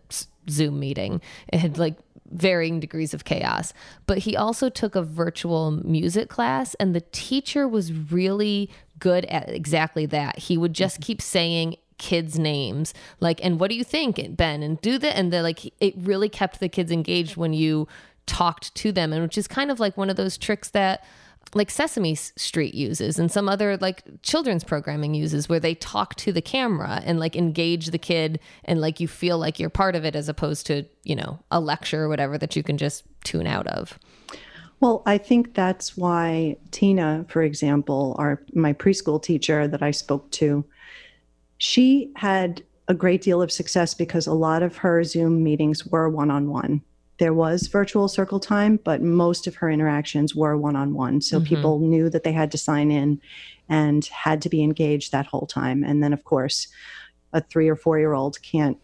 zoom 0.50 0.78
meeting 0.78 1.20
it 1.52 1.58
had 1.58 1.78
like 1.78 1.96
varying 2.32 2.80
degrees 2.80 3.14
of 3.14 3.24
chaos. 3.24 3.72
But 4.06 4.18
he 4.18 4.36
also 4.36 4.68
took 4.68 4.94
a 4.94 5.02
virtual 5.02 5.70
music 5.70 6.28
class, 6.28 6.74
and 6.74 6.94
the 6.94 7.04
teacher 7.12 7.68
was 7.68 7.92
really 7.92 8.70
good 8.98 9.24
at 9.26 9.48
exactly 9.48 10.06
that. 10.06 10.38
He 10.38 10.56
would 10.56 10.72
just 10.72 11.00
keep 11.00 11.20
saying 11.20 11.76
kids 11.98 12.36
names 12.36 12.92
like 13.20 13.38
and 13.44 13.60
what 13.60 13.70
do 13.70 13.76
you 13.76 13.84
think 13.84 14.36
ben 14.36 14.60
and 14.60 14.80
do 14.80 14.98
that 14.98 15.16
and 15.16 15.32
the 15.32 15.40
like 15.40 15.72
it 15.80 15.94
really 15.96 16.28
kept 16.28 16.58
the 16.58 16.68
kids 16.68 16.90
engaged 16.90 17.36
when 17.36 17.52
you 17.52 17.86
talked 18.26 18.74
to 18.74 18.90
them 18.90 19.12
and 19.12 19.22
which 19.22 19.38
is 19.38 19.46
kind 19.46 19.70
of 19.70 19.78
like 19.78 19.96
one 19.96 20.10
of 20.10 20.16
those 20.16 20.36
tricks 20.36 20.68
that 20.70 21.04
like 21.54 21.70
Sesame 21.70 22.14
Street 22.14 22.74
uses 22.74 23.18
and 23.18 23.30
some 23.30 23.48
other 23.48 23.76
like 23.76 24.02
children's 24.22 24.64
programming 24.64 25.14
uses 25.14 25.48
where 25.48 25.60
they 25.60 25.74
talk 25.74 26.14
to 26.16 26.32
the 26.32 26.40
camera 26.40 27.02
and 27.04 27.20
like 27.20 27.36
engage 27.36 27.88
the 27.88 27.98
kid 27.98 28.40
and 28.64 28.80
like 28.80 29.00
you 29.00 29.08
feel 29.08 29.38
like 29.38 29.58
you're 29.58 29.70
part 29.70 29.94
of 29.94 30.04
it 30.04 30.16
as 30.16 30.28
opposed 30.28 30.66
to, 30.66 30.84
you 31.04 31.14
know, 31.14 31.38
a 31.50 31.60
lecture 31.60 32.04
or 32.04 32.08
whatever 32.08 32.38
that 32.38 32.56
you 32.56 32.62
can 32.62 32.78
just 32.78 33.04
tune 33.24 33.46
out 33.46 33.66
of. 33.66 33.98
Well, 34.80 35.02
I 35.06 35.18
think 35.18 35.54
that's 35.54 35.96
why 35.96 36.56
Tina, 36.72 37.24
for 37.28 37.42
example, 37.42 38.16
our 38.18 38.42
my 38.54 38.72
preschool 38.72 39.22
teacher 39.22 39.68
that 39.68 39.82
I 39.82 39.92
spoke 39.92 40.30
to, 40.32 40.64
she 41.58 42.10
had 42.16 42.64
a 42.88 42.94
great 42.94 43.22
deal 43.22 43.40
of 43.40 43.52
success 43.52 43.94
because 43.94 44.26
a 44.26 44.32
lot 44.32 44.62
of 44.62 44.76
her 44.78 45.04
Zoom 45.04 45.44
meetings 45.44 45.86
were 45.86 46.08
one-on-one 46.08 46.82
there 47.18 47.34
was 47.34 47.68
virtual 47.68 48.08
circle 48.08 48.40
time, 48.40 48.80
but 48.82 49.02
most 49.02 49.46
of 49.46 49.56
her 49.56 49.70
interactions 49.70 50.34
were 50.34 50.56
one 50.56 50.76
on 50.76 50.94
one. 50.94 51.20
So 51.20 51.38
mm-hmm. 51.38 51.46
people 51.46 51.78
knew 51.78 52.10
that 52.10 52.24
they 52.24 52.32
had 52.32 52.50
to 52.52 52.58
sign 52.58 52.90
in 52.90 53.20
and 53.68 54.04
had 54.06 54.42
to 54.42 54.48
be 54.48 54.62
engaged 54.62 55.12
that 55.12 55.26
whole 55.26 55.46
time. 55.46 55.84
And 55.84 56.02
then, 56.02 56.12
of 56.12 56.24
course, 56.24 56.68
a 57.32 57.40
three 57.40 57.68
or 57.68 57.76
four 57.76 57.98
year 57.98 58.12
old 58.12 58.40
can't 58.42 58.78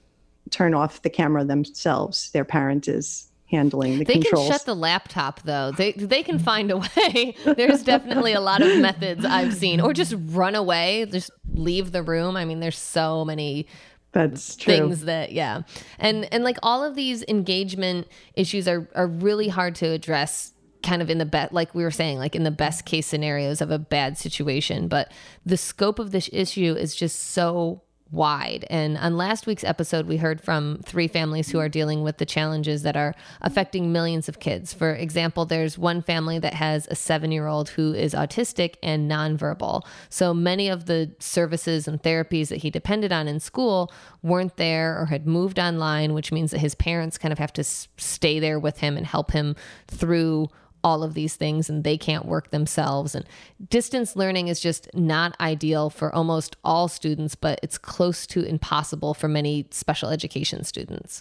turn 0.51 0.75
off 0.75 1.03
the 1.03 1.11
camera 1.11 1.45
themselves. 1.45 2.31
Their 2.31 2.45
parent 2.45 2.89
is 2.89 3.31
handling 3.51 3.99
the 3.99 4.05
they 4.05 4.15
controls. 4.15 4.49
can 4.49 4.53
shut 4.53 4.67
the 4.67 4.75
laptop 4.75 5.41
though. 5.43 5.73
They 5.73 5.93
they 5.93 6.23
can 6.23 6.39
find 6.39 6.71
a 6.71 6.79
way. 6.79 7.35
there's 7.45 7.83
definitely 7.83 8.33
a 8.33 8.41
lot 8.41 8.63
of 8.63 8.79
methods 8.79 9.25
I've 9.25 9.55
seen, 9.55 9.81
or 9.81 9.93
just 9.93 10.15
run 10.17 10.55
away, 10.55 11.07
just 11.11 11.31
leave 11.53 11.93
the 11.93 12.03
room. 12.03 12.37
I 12.37 12.45
mean, 12.45 12.61
there's 12.61 12.79
so 12.79 13.25
many 13.25 13.67
that's 14.13 14.57
true. 14.57 14.75
things 14.75 15.03
that 15.03 15.33
yeah 15.33 15.63
and 15.99 16.33
and 16.33 16.45
like 16.45 16.59
all 16.63 16.83
of 16.83 16.95
these 16.95 17.25
engagement 17.29 18.07
issues 18.35 18.67
are 18.67 18.89
are 18.95 19.07
really 19.07 19.49
hard 19.49 19.75
to 19.75 19.87
address 19.87 20.53
kind 20.83 21.03
of 21.03 21.11
in 21.11 21.19
the 21.19 21.27
best 21.27 21.53
like 21.53 21.75
we 21.75 21.83
were 21.83 21.91
saying 21.91 22.19
like 22.19 22.35
in 22.35 22.45
the 22.45 22.51
best 22.51 22.85
case 22.85 23.07
scenarios 23.07 23.61
of 23.61 23.71
a 23.71 23.79
bad 23.79 24.17
situation 24.17 24.89
but 24.89 25.13
the 25.45 25.57
scope 25.57 25.99
of 25.99 26.11
this 26.11 26.31
issue 26.33 26.75
is 26.75 26.95
just 26.95 27.19
so 27.19 27.83
wide. 28.11 28.65
And 28.71 28.97
on 28.97 29.17
last 29.17 29.47
week's 29.47 29.65
episode, 29.65 30.07
we 30.07 30.17
heard 30.17 30.41
from 30.41 30.81
three 30.85 31.09
families 31.09 31.51
who 31.51 31.59
are 31.59 31.69
dealing 31.69 32.03
with 32.03 32.19
the 32.19 32.27
challenges 32.27 32.83
that 32.83 32.97
are 32.97 33.15
affecting 33.43 33.93
millions 33.93 34.29
of 34.29 34.41
kids. 34.41 34.73
For 34.73 34.95
example, 34.95 35.45
there's 35.45 35.77
one 35.77 36.01
family 36.03 36.39
that 36.39 36.55
has 36.55 36.87
a 36.91 36.95
seven 36.95 37.31
year 37.33 37.47
old 37.47 37.71
who 37.71 37.93
is 37.93 38.15
autistic 38.15 38.77
and 38.83 39.11
nonverbal. 39.11 39.85
So 40.09 40.33
many 40.33 40.69
of 40.69 40.87
the 40.87 41.13
services 41.19 41.87
and 41.87 42.03
therapies 42.03 42.49
that 42.49 42.59
he 42.59 42.71
depended 42.71 43.13
on 43.13 43.29
in 43.29 43.41
school 43.41 43.93
weren't 44.23 44.57
there 44.57 44.99
or 44.99 45.07
had 45.07 45.27
moved 45.27 45.59
online, 45.59 46.15
which 46.15 46.33
means 46.33 46.51
that 46.53 46.59
his 46.59 46.75
parents 46.75 47.19
kind 47.19 47.33
of 47.33 47.39
have 47.39 47.53
to 47.55 47.65
stay 47.65 48.39
there 48.39 48.59
with 48.59 48.79
him 48.79 48.97
and 48.97 49.07
help 49.07 49.33
him 49.33 49.55
through 49.87 50.49
all 50.85 51.03
of 51.03 51.15
these 51.15 51.37
things 51.37 51.69
and 51.69 51.85
they 51.85 51.99
can't 51.99 52.27
work 52.27 52.51
themselves. 52.51 53.15
And 53.15 53.25
distance 53.69 54.17
learning 54.17 54.49
is 54.49 54.61
just 54.61 54.89
not 54.95 55.37
ideal 55.41 55.91
for 55.91 56.15
almost 56.15 56.57
all 56.65 56.89
students, 56.89 57.35
but 57.35 57.59
it's 57.63 57.79
close 57.79 58.27
to 58.29 58.43
impossible 58.43 59.15
for 59.15 59.29
many 59.29 59.67
special 59.71 60.11
education 60.11 60.65
students. 60.65 61.21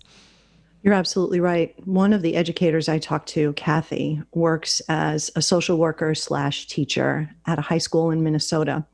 You're 0.83 0.93
absolutely 0.93 1.39
right. 1.39 1.75
One 1.87 2.13
of 2.13 2.21
the 2.21 2.35
educators 2.35 2.87
I 2.87 2.99
talked 2.99 3.29
to, 3.29 3.53
Kathy, 3.53 4.21
works 4.33 4.81
as 4.87 5.31
a 5.35 5.41
social 5.41 5.77
worker 5.77 6.13
slash 6.15 6.67
teacher 6.67 7.29
at 7.45 7.59
a 7.59 7.63
high 7.63 7.79
school 7.79 8.11
in 8.11 8.23
Minnesota. 8.23 8.85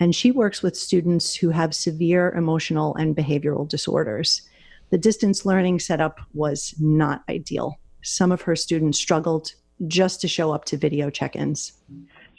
And 0.00 0.14
she 0.14 0.32
works 0.32 0.62
with 0.62 0.76
students 0.76 1.34
who 1.34 1.50
have 1.50 1.74
severe 1.74 2.32
emotional 2.32 2.96
and 2.96 3.16
behavioral 3.16 3.68
disorders. 3.68 4.42
The 4.90 4.98
distance 4.98 5.46
learning 5.46 5.78
setup 5.78 6.18
was 6.34 6.74
not 6.80 7.22
ideal. 7.30 7.78
Some 8.02 8.32
of 8.32 8.42
her 8.42 8.56
students 8.56 8.98
struggled 8.98 9.52
just 9.86 10.20
to 10.22 10.28
show 10.28 10.52
up 10.52 10.64
to 10.66 10.76
video 10.76 11.10
check-ins? 11.10 11.72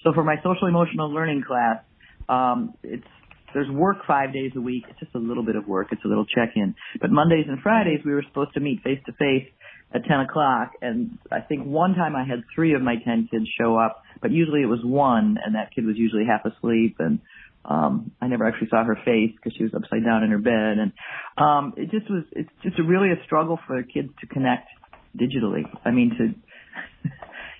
So 0.03 0.13
for 0.13 0.23
my 0.23 0.35
social 0.37 0.67
emotional 0.67 1.11
learning 1.11 1.43
class, 1.47 1.83
um, 2.29 2.73
it's 2.83 3.07
there's 3.53 3.69
work 3.69 3.97
five 4.07 4.33
days 4.33 4.51
a 4.55 4.61
week. 4.61 4.83
It's 4.89 4.99
just 4.99 5.13
a 5.13 5.19
little 5.19 5.43
bit 5.43 5.55
of 5.55 5.67
work. 5.67 5.89
It's 5.91 6.03
a 6.03 6.07
little 6.07 6.25
check-in. 6.25 6.73
But 6.99 7.11
Mondays 7.11 7.45
and 7.47 7.59
Fridays 7.61 7.99
we 8.03 8.11
were 8.11 8.23
supposed 8.27 8.53
to 8.55 8.59
meet 8.59 8.81
face 8.81 8.99
to 9.05 9.13
face 9.13 9.47
at 9.93 10.03
10 10.05 10.19
o'clock, 10.21 10.71
and 10.81 11.19
I 11.31 11.41
think 11.41 11.65
one 11.65 11.93
time 11.93 12.15
I 12.15 12.23
had 12.23 12.43
three 12.55 12.73
of 12.73 12.81
my 12.81 12.95
10 13.05 13.29
kids 13.29 13.45
show 13.59 13.77
up, 13.77 14.01
but 14.21 14.31
usually 14.31 14.63
it 14.63 14.65
was 14.65 14.79
one, 14.83 15.37
and 15.43 15.53
that 15.53 15.69
kid 15.73 15.85
was 15.85 15.97
usually 15.97 16.23
half 16.25 16.43
asleep, 16.51 16.95
and 16.97 17.19
um, 17.65 18.11
I 18.19 18.27
never 18.27 18.45
actually 18.45 18.69
saw 18.69 18.83
her 18.83 18.97
face 19.05 19.31
because 19.35 19.53
she 19.55 19.63
was 19.63 19.73
upside 19.73 20.03
down 20.03 20.23
in 20.23 20.31
her 20.31 20.39
bed, 20.39 20.79
and 20.79 20.91
um, 21.37 21.73
it 21.77 21.91
just 21.91 22.09
was. 22.09 22.23
It's 22.31 22.49
just 22.61 22.77
a, 22.79 22.83
really 22.83 23.11
a 23.11 23.23
struggle 23.25 23.59
for 23.67 23.81
kids 23.83 24.09
to 24.19 24.27
connect 24.27 24.67
digitally. 25.15 25.63
I 25.85 25.91
mean, 25.91 26.09
to 26.17 27.09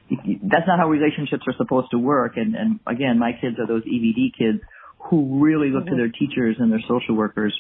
that's 0.10 0.68
not 0.68 0.80
how 0.80 0.90
relationships 0.90 1.44
are 1.48 1.54
supposed 1.58 1.88
to 1.92 1.98
work. 1.98 2.38
And, 2.38 2.56
and 2.56 2.80
again, 2.88 3.20
my 3.20 3.32
kids 3.34 3.58
are 3.60 3.68
those 3.68 3.84
EBD 3.84 4.38
kids 4.38 4.60
who 5.00 5.40
really 5.44 5.70
look 5.70 5.86
mm-hmm. 5.86 5.92
to 5.92 5.98
their 5.98 6.10
teachers 6.10 6.58
and 6.60 6.72
their 6.72 6.82
social 6.88 7.16
workers 7.16 7.58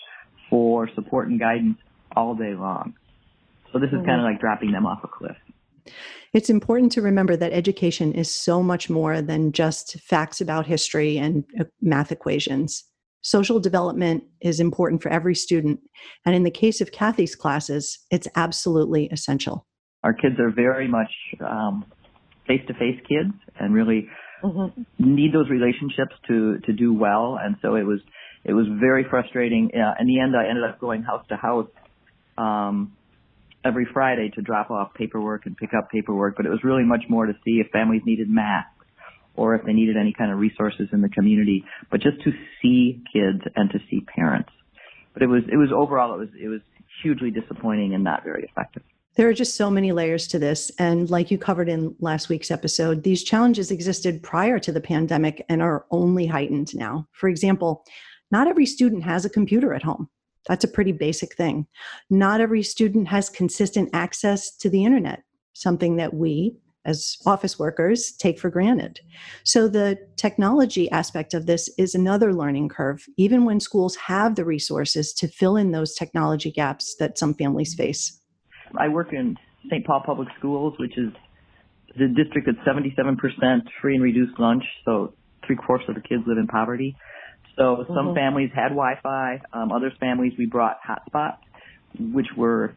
for 0.49 0.89
support 0.95 1.29
and 1.29 1.39
guidance 1.39 1.77
all 2.15 2.35
day 2.35 2.53
long. 2.53 2.93
So 3.71 3.79
this 3.79 3.87
is 3.87 3.95
mm-hmm. 3.95 4.05
kind 4.05 4.19
of 4.19 4.25
like 4.25 4.39
dropping 4.39 4.71
them 4.71 4.85
off 4.85 4.99
a 5.03 5.07
cliff. 5.07 5.35
It's 6.33 6.49
important 6.49 6.91
to 6.93 7.01
remember 7.01 7.35
that 7.35 7.51
education 7.51 8.13
is 8.13 8.33
so 8.33 8.63
much 8.63 8.89
more 8.89 9.21
than 9.21 9.51
just 9.51 9.99
facts 9.99 10.41
about 10.41 10.65
history 10.65 11.17
and 11.17 11.43
uh, 11.59 11.65
math 11.81 12.11
equations. 12.11 12.83
Social 13.21 13.59
development 13.59 14.23
is 14.41 14.59
important 14.59 15.01
for 15.01 15.09
every 15.09 15.35
student. 15.35 15.79
And 16.25 16.35
in 16.35 16.43
the 16.43 16.51
case 16.51 16.81
of 16.81 16.91
Kathy's 16.91 17.35
classes, 17.35 17.99
it's 18.11 18.27
absolutely 18.35 19.07
essential. 19.07 19.65
Our 20.03 20.13
kids 20.13 20.39
are 20.39 20.49
very 20.49 20.87
much 20.87 21.11
um, 21.39 21.85
face-to-face 22.47 22.99
kids 23.07 23.33
and 23.59 23.73
really 23.73 24.07
mm-hmm. 24.43 24.81
need 24.99 25.33
those 25.33 25.49
relationships 25.49 26.15
to 26.27 26.59
to 26.65 26.73
do 26.73 26.93
well. 26.93 27.37
And 27.41 27.55
so 27.61 27.75
it 27.75 27.83
was 27.83 27.99
it 28.43 28.53
was 28.53 28.65
very 28.79 29.05
frustrating. 29.09 29.71
Uh, 29.73 29.93
in 29.99 30.07
the 30.07 30.19
end, 30.19 30.35
I 30.35 30.49
ended 30.49 30.63
up 30.63 30.79
going 30.79 31.03
house 31.03 31.25
to 31.29 31.37
house 31.37 31.69
um, 32.37 32.93
every 33.63 33.87
Friday 33.93 34.31
to 34.35 34.41
drop 34.41 34.69
off 34.69 34.93
paperwork 34.93 35.45
and 35.45 35.55
pick 35.55 35.73
up 35.73 35.89
paperwork. 35.89 36.35
But 36.35 36.45
it 36.45 36.49
was 36.49 36.63
really 36.63 36.83
much 36.83 37.03
more 37.09 37.25
to 37.25 37.33
see 37.45 37.61
if 37.65 37.71
families 37.71 38.01
needed 38.05 38.29
masks 38.29 38.69
or 39.35 39.55
if 39.55 39.65
they 39.65 39.73
needed 39.73 39.97
any 39.97 40.13
kind 40.13 40.31
of 40.31 40.39
resources 40.39 40.89
in 40.91 41.01
the 41.01 41.09
community. 41.09 41.63
But 41.89 42.01
just 42.01 42.21
to 42.23 42.31
see 42.61 43.03
kids 43.13 43.41
and 43.55 43.69
to 43.71 43.79
see 43.89 44.01
parents. 44.01 44.49
But 45.13 45.23
it 45.23 45.27
was 45.27 45.43
it 45.51 45.57
was 45.57 45.69
overall 45.73 46.15
it 46.15 46.19
was 46.19 46.29
it 46.39 46.47
was 46.47 46.61
hugely 47.01 47.31
disappointing 47.31 47.93
and 47.93 48.03
not 48.03 48.23
very 48.23 48.43
effective. 48.43 48.83
There 49.15 49.29
are 49.29 49.33
just 49.33 49.55
so 49.55 49.69
many 49.69 49.91
layers 49.91 50.27
to 50.29 50.39
this. 50.39 50.71
And 50.79 51.09
like 51.09 51.29
you 51.29 51.37
covered 51.37 51.69
in 51.69 51.95
last 51.99 52.29
week's 52.29 52.49
episode, 52.49 53.03
these 53.03 53.23
challenges 53.23 53.69
existed 53.69 54.23
prior 54.23 54.57
to 54.59 54.71
the 54.71 54.81
pandemic 54.81 55.45
and 55.49 55.61
are 55.61 55.85
only 55.91 56.25
heightened 56.25 56.73
now. 56.75 57.07
For 57.11 57.29
example, 57.29 57.85
not 58.31 58.47
every 58.47 58.65
student 58.65 59.03
has 59.03 59.23
a 59.23 59.29
computer 59.29 59.73
at 59.73 59.83
home. 59.83 60.09
That's 60.47 60.63
a 60.63 60.69
pretty 60.69 60.91
basic 60.91 61.35
thing. 61.35 61.67
Not 62.09 62.41
every 62.41 62.63
student 62.63 63.07
has 63.07 63.29
consistent 63.29 63.89
access 63.93 64.55
to 64.57 64.69
the 64.69 64.83
internet, 64.83 65.23
something 65.53 65.95
that 65.97 66.15
we, 66.15 66.57
as 66.83 67.17
office 67.25 67.57
workers, 67.59 68.11
take 68.13 68.39
for 68.39 68.49
granted. 68.49 68.99
So, 69.45 69.69
the 69.69 69.97
technology 70.17 70.91
aspect 70.91 71.33
of 71.33 71.45
this 71.45 71.69
is 71.77 71.95
another 71.95 72.33
learning 72.33 72.69
curve, 72.69 73.05
even 73.15 73.45
when 73.45 73.61
schools 73.61 73.95
have 73.95 74.35
the 74.35 74.43
resources 74.43 75.13
to 75.13 75.29
fill 75.29 75.55
in 75.55 75.71
those 75.71 75.93
technology 75.93 76.51
gaps 76.51 76.95
that 76.99 77.17
some 77.17 77.35
families 77.35 77.73
face. 77.73 78.19
I 78.77 78.89
work 78.89 79.13
in 79.13 79.37
St. 79.69 79.85
Paul 79.85 80.03
Public 80.05 80.27
Schools, 80.39 80.75
which 80.79 80.97
is 80.97 81.11
the 81.97 82.07
district 82.07 82.47
that's 82.47 82.67
77% 82.67 83.17
free 83.81 83.95
and 83.95 84.03
reduced 84.03 84.39
lunch. 84.39 84.63
So 84.85 85.13
three 85.45 85.55
quarters 85.55 85.87
of 85.89 85.95
the 85.95 86.01
kids 86.01 86.23
live 86.25 86.37
in 86.37 86.47
poverty. 86.47 86.95
So 87.55 87.85
some 87.87 88.07
mm-hmm. 88.07 88.15
families 88.15 88.49
had 88.53 88.69
Wi-Fi. 88.69 89.41
Um, 89.53 89.71
other 89.71 89.91
families 89.99 90.33
we 90.37 90.47
brought 90.47 90.77
hotspots, 90.81 91.37
which 91.99 92.27
were 92.35 92.75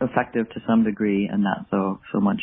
effective 0.00 0.48
to 0.50 0.60
some 0.66 0.84
degree 0.84 1.28
and 1.32 1.42
not 1.42 1.66
so 1.70 2.00
so 2.12 2.20
much. 2.20 2.40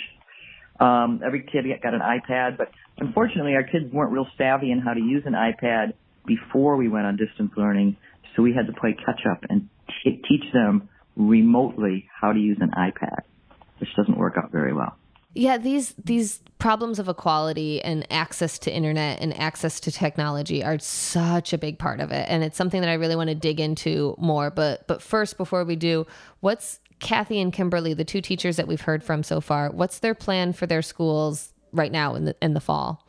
Um, 0.80 1.22
every 1.26 1.44
kid 1.44 1.66
got 1.82 1.94
an 1.94 2.02
iPad, 2.02 2.58
but 2.58 2.70
unfortunately 2.98 3.54
our 3.54 3.64
kids 3.64 3.94
weren't 3.94 4.12
real 4.12 4.28
savvy 4.38 4.72
in 4.72 4.80
how 4.80 4.94
to 4.94 5.00
use 5.00 5.24
an 5.26 5.34
iPad 5.34 5.94
before 6.26 6.76
we 6.76 6.90
went 6.90 7.06
on 7.06 7.18
distance 7.18 7.52
learning. 7.56 7.98
So 8.36 8.42
we 8.42 8.54
had 8.54 8.68
to 8.68 8.74
play 8.74 8.94
catch 8.94 9.22
up 9.30 9.46
and 9.48 9.70
t- 10.04 10.22
teach 10.28 10.52
them 10.54 10.90
remotely 11.16 12.10
how 12.14 12.34
to 12.34 12.40
use 12.40 12.58
an 12.62 12.72
iPad, 12.72 13.22
which 13.80 13.94
doesn't 13.96 14.18
work 14.18 14.38
out 14.38 14.52
very 14.52 14.74
well. 14.74 14.96
Yeah, 15.38 15.58
these 15.58 15.94
these 16.04 16.40
problems 16.60 16.98
of 16.98 17.10
equality 17.10 17.82
and 17.82 18.08
access 18.10 18.58
to 18.60 18.74
internet 18.74 19.20
and 19.22 19.38
access 19.38 19.82
to 19.82 19.92
technology 19.92 20.64
are 20.64 20.80
such 20.80 21.52
a 21.52 21.58
big 21.58 21.78
part 21.78 22.00
of 22.00 22.12
it, 22.12 22.26
and 22.30 22.42
it's 22.42 22.56
something 22.56 22.80
that 22.80 22.90
I 22.90 22.94
really 22.94 23.18
want 23.18 23.30
to 23.30 23.36
dig 23.36 23.60
into 23.60 24.16
more. 24.18 24.50
But 24.50 24.88
but 24.88 25.02
first, 25.02 25.38
before 25.38 25.66
we 25.66 25.76
do, 25.76 26.08
what's 26.40 26.80
Kathy 27.02 27.42
and 27.42 27.52
Kimberly, 27.52 27.94
the 27.94 28.06
two 28.06 28.22
teachers 28.22 28.56
that 28.56 28.68
we've 28.68 28.82
heard 28.82 29.04
from 29.04 29.24
so 29.24 29.42
far, 29.42 29.70
what's 29.72 30.00
their 30.00 30.16
plan 30.16 30.54
for 30.54 30.68
their 30.68 30.82
schools 30.82 31.54
right 31.74 31.92
now 31.92 32.16
in 32.16 32.24
the 32.24 32.36
in 32.42 32.54
the 32.54 32.62
fall? 32.62 33.06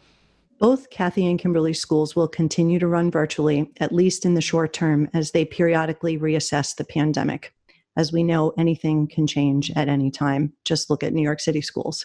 Both 0.58 0.90
Kathy 0.90 1.26
and 1.26 1.38
Kimberly 1.38 1.74
schools 1.74 2.16
will 2.16 2.28
continue 2.28 2.78
to 2.80 2.88
run 2.88 3.10
virtually, 3.10 3.70
at 3.78 3.92
least 3.92 4.24
in 4.24 4.34
the 4.34 4.40
short 4.40 4.72
term, 4.72 5.08
as 5.14 5.30
they 5.30 5.44
periodically 5.44 6.18
reassess 6.18 6.74
the 6.74 6.84
pandemic. 6.84 7.52
As 7.96 8.12
we 8.12 8.22
know, 8.22 8.52
anything 8.58 9.06
can 9.06 9.26
change 9.26 9.72
at 9.74 9.88
any 9.88 10.10
time. 10.10 10.52
Just 10.64 10.90
look 10.90 11.02
at 11.02 11.12
New 11.12 11.22
York 11.22 11.40
City 11.40 11.62
schools. 11.62 12.04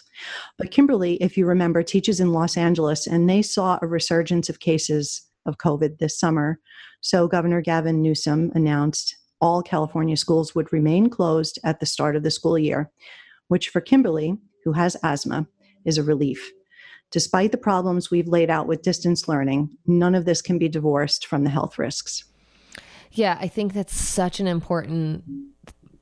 But 0.56 0.70
Kimberly, 0.70 1.14
if 1.22 1.36
you 1.36 1.46
remember, 1.46 1.82
teaches 1.82 2.18
in 2.20 2.32
Los 2.32 2.56
Angeles, 2.56 3.06
and 3.06 3.28
they 3.28 3.42
saw 3.42 3.78
a 3.80 3.86
resurgence 3.86 4.48
of 4.48 4.60
cases 4.60 5.22
of 5.44 5.58
COVID 5.58 5.98
this 5.98 6.18
summer. 6.18 6.58
So 7.00 7.28
Governor 7.28 7.60
Gavin 7.60 8.00
Newsom 8.00 8.52
announced 8.54 9.16
all 9.40 9.62
California 9.62 10.16
schools 10.16 10.54
would 10.54 10.72
remain 10.72 11.10
closed 11.10 11.58
at 11.64 11.80
the 11.80 11.86
start 11.86 12.16
of 12.16 12.22
the 12.22 12.30
school 12.30 12.58
year, 12.58 12.90
which 13.48 13.68
for 13.68 13.80
Kimberly, 13.80 14.38
who 14.64 14.72
has 14.72 14.96
asthma, 15.02 15.46
is 15.84 15.98
a 15.98 16.02
relief. 16.02 16.52
Despite 17.10 17.52
the 17.52 17.58
problems 17.58 18.10
we've 18.10 18.28
laid 18.28 18.48
out 18.48 18.66
with 18.66 18.82
distance 18.82 19.28
learning, 19.28 19.76
none 19.84 20.14
of 20.14 20.24
this 20.24 20.40
can 20.40 20.58
be 20.58 20.68
divorced 20.68 21.26
from 21.26 21.44
the 21.44 21.50
health 21.50 21.76
risks. 21.76 22.24
Yeah, 23.10 23.36
I 23.38 23.48
think 23.48 23.74
that's 23.74 23.94
such 23.94 24.40
an 24.40 24.46
important 24.46 25.24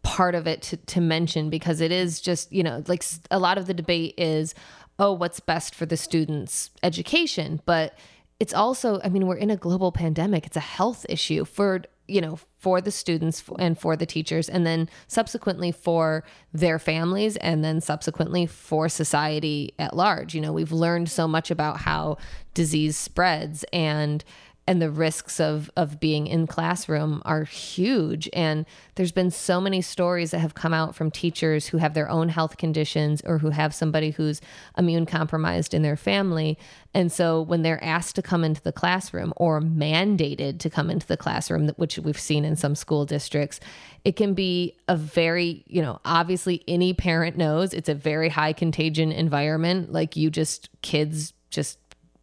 part 0.03 0.35
of 0.35 0.47
it 0.47 0.63
to, 0.63 0.77
to 0.77 1.01
mention 1.01 1.51
because 1.51 1.81
it 1.81 1.93
is 1.93 2.21
just, 2.21 2.53
you 2.53 2.63
know, 2.63 2.83
like 2.87 3.05
a 3.31 3.39
lot 3.39 3.59
of 3.59 3.67
the 3.67 3.75
debate 3.75 4.15
is, 4.17 4.55
oh, 4.99 5.13
what's 5.13 5.41
best 5.41 5.75
for 5.75 5.87
the 5.87 5.97
students' 5.97 6.71
education? 6.83 7.61
But 7.67 7.97
it's 8.39 8.55
also, 8.55 9.01
I 9.05 9.09
mean, 9.09 9.27
we're 9.27 9.37
in 9.37 9.51
a 9.51 9.57
global 9.57 9.93
pandemic. 9.93 10.47
It's 10.47 10.57
a 10.57 10.61
health 10.61 11.05
issue 11.09 11.45
for 11.45 11.83
you 12.11 12.21
know, 12.21 12.39
for 12.59 12.81
the 12.81 12.91
students 12.91 13.43
and 13.59 13.79
for 13.79 13.97
the 13.97 14.05
teachers, 14.05 14.49
and 14.49 14.67
then 14.67 14.89
subsequently 15.07 15.71
for 15.71 16.25
their 16.53 16.79
families, 16.79 17.37
and 17.37 17.65
then 17.65 17.81
subsequently 17.81 18.47
for 18.47 18.89
society 18.89 19.73
at 19.79 19.97
large. 19.97 20.35
You 20.35 20.41
know, 20.41 20.53
we've 20.53 20.73
learned 20.73 21.09
so 21.09 21.29
much 21.29 21.51
about 21.51 21.79
how 21.79 22.19
disease 22.53 22.97
spreads 22.97 23.65
and 23.73 24.25
and 24.71 24.81
the 24.81 24.89
risks 24.89 25.41
of 25.41 25.69
of 25.77 25.99
being 25.99 26.29
in 26.29 26.47
classroom 26.47 27.21
are 27.25 27.43
huge. 27.43 28.29
And 28.33 28.65
there's 28.95 29.11
been 29.11 29.33
so 29.33 29.61
many 29.61 29.83
stories 29.83 30.31
that 30.31 30.39
have 30.39 30.55
come 30.55 30.73
out 30.73 30.95
from 30.95 31.11
teachers 31.11 31.67
who 31.67 31.79
have 31.79 31.95
their 31.95 32.09
own 32.09 32.29
health 32.29 32.57
conditions 32.57 33.21
or 33.27 33.39
who 33.39 33.51
have 33.51 33.75
somebody 33.75 34.13
who's 34.13 34.41
immune 34.79 35.07
compromised 35.07 35.75
in 35.75 35.83
their 35.83 35.97
family. 35.97 36.57
And 36.95 37.11
so 37.11 37.43
when 37.43 37.63
they're 37.63 37.83
asked 37.83 38.15
to 38.15 38.23
come 38.23 38.45
into 38.45 38.63
the 38.63 38.71
classroom 38.71 39.33
or 39.37 39.61
mandated 39.61 40.61
to 40.61 40.71
come 40.71 40.89
into 40.89 41.07
the 41.09 41.17
classroom 41.17 41.71
which 41.71 41.99
we've 41.99 42.21
seen 42.21 42.45
in 42.45 42.55
some 42.55 42.77
school 42.77 43.05
districts 43.05 43.59
it 44.05 44.15
can 44.15 44.35
be 44.35 44.77
a 44.87 44.95
very 44.95 45.65
you 45.67 45.83
know 45.83 46.01
obviously 46.05 46.63
any 46.69 46.95
parent 46.95 47.37
knows 47.37 47.75
it's 47.75 47.89
a 47.89 47.95
very 47.95 48.29
high 48.29 48.53
contagion 48.53 49.11
environment. 49.11 49.93
Like 49.93 50.15
you 50.15 50.31
just 50.31 50.71
kids 50.81 51.33
just 51.51 51.80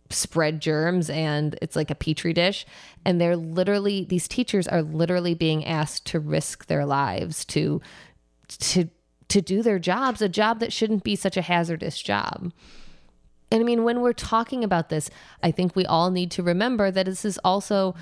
spread 0.10 0.62
germs 0.62 1.10
and 1.10 1.58
it's 1.62 1.76
like 1.76 1.92
a 1.92 1.96
petri 1.96 2.34
dish. 2.34 2.66
And 3.06 3.20
they're 3.20 3.36
literally 3.36 4.06
these 4.06 4.28
teachers 4.28 4.68
are 4.68 4.82
literally 4.82 5.34
being 5.34 5.66
asked 5.66 6.06
to 6.08 6.20
risk 6.20 6.68
their 6.68 6.86
lives 6.86 7.46
to 7.46 7.82
to 8.48 8.90
to 9.30 9.42
do 9.42 9.62
their 9.62 9.80
jobs 9.80 10.22
a 10.22 10.30
job 10.30 10.60
that 10.60 10.72
shouldn't 10.72 11.04
be 11.04 11.16
such 11.16 11.38
a 11.38 11.42
hazardous 11.42 12.02
job. 12.02 12.52
And 13.50 13.62
I 13.62 13.64
mean, 13.64 13.84
when 13.86 14.02
we're 14.02 14.14
talking 14.14 14.64
about 14.64 14.90
this, 14.90 15.10
I 15.42 15.52
think 15.52 15.76
we 15.76 15.86
all 15.86 16.12
need 16.12 16.32
to 16.32 16.44
remember 16.44 16.92
that 16.92 17.06
this 17.06 17.24
is 17.24 17.40
also 17.46 17.96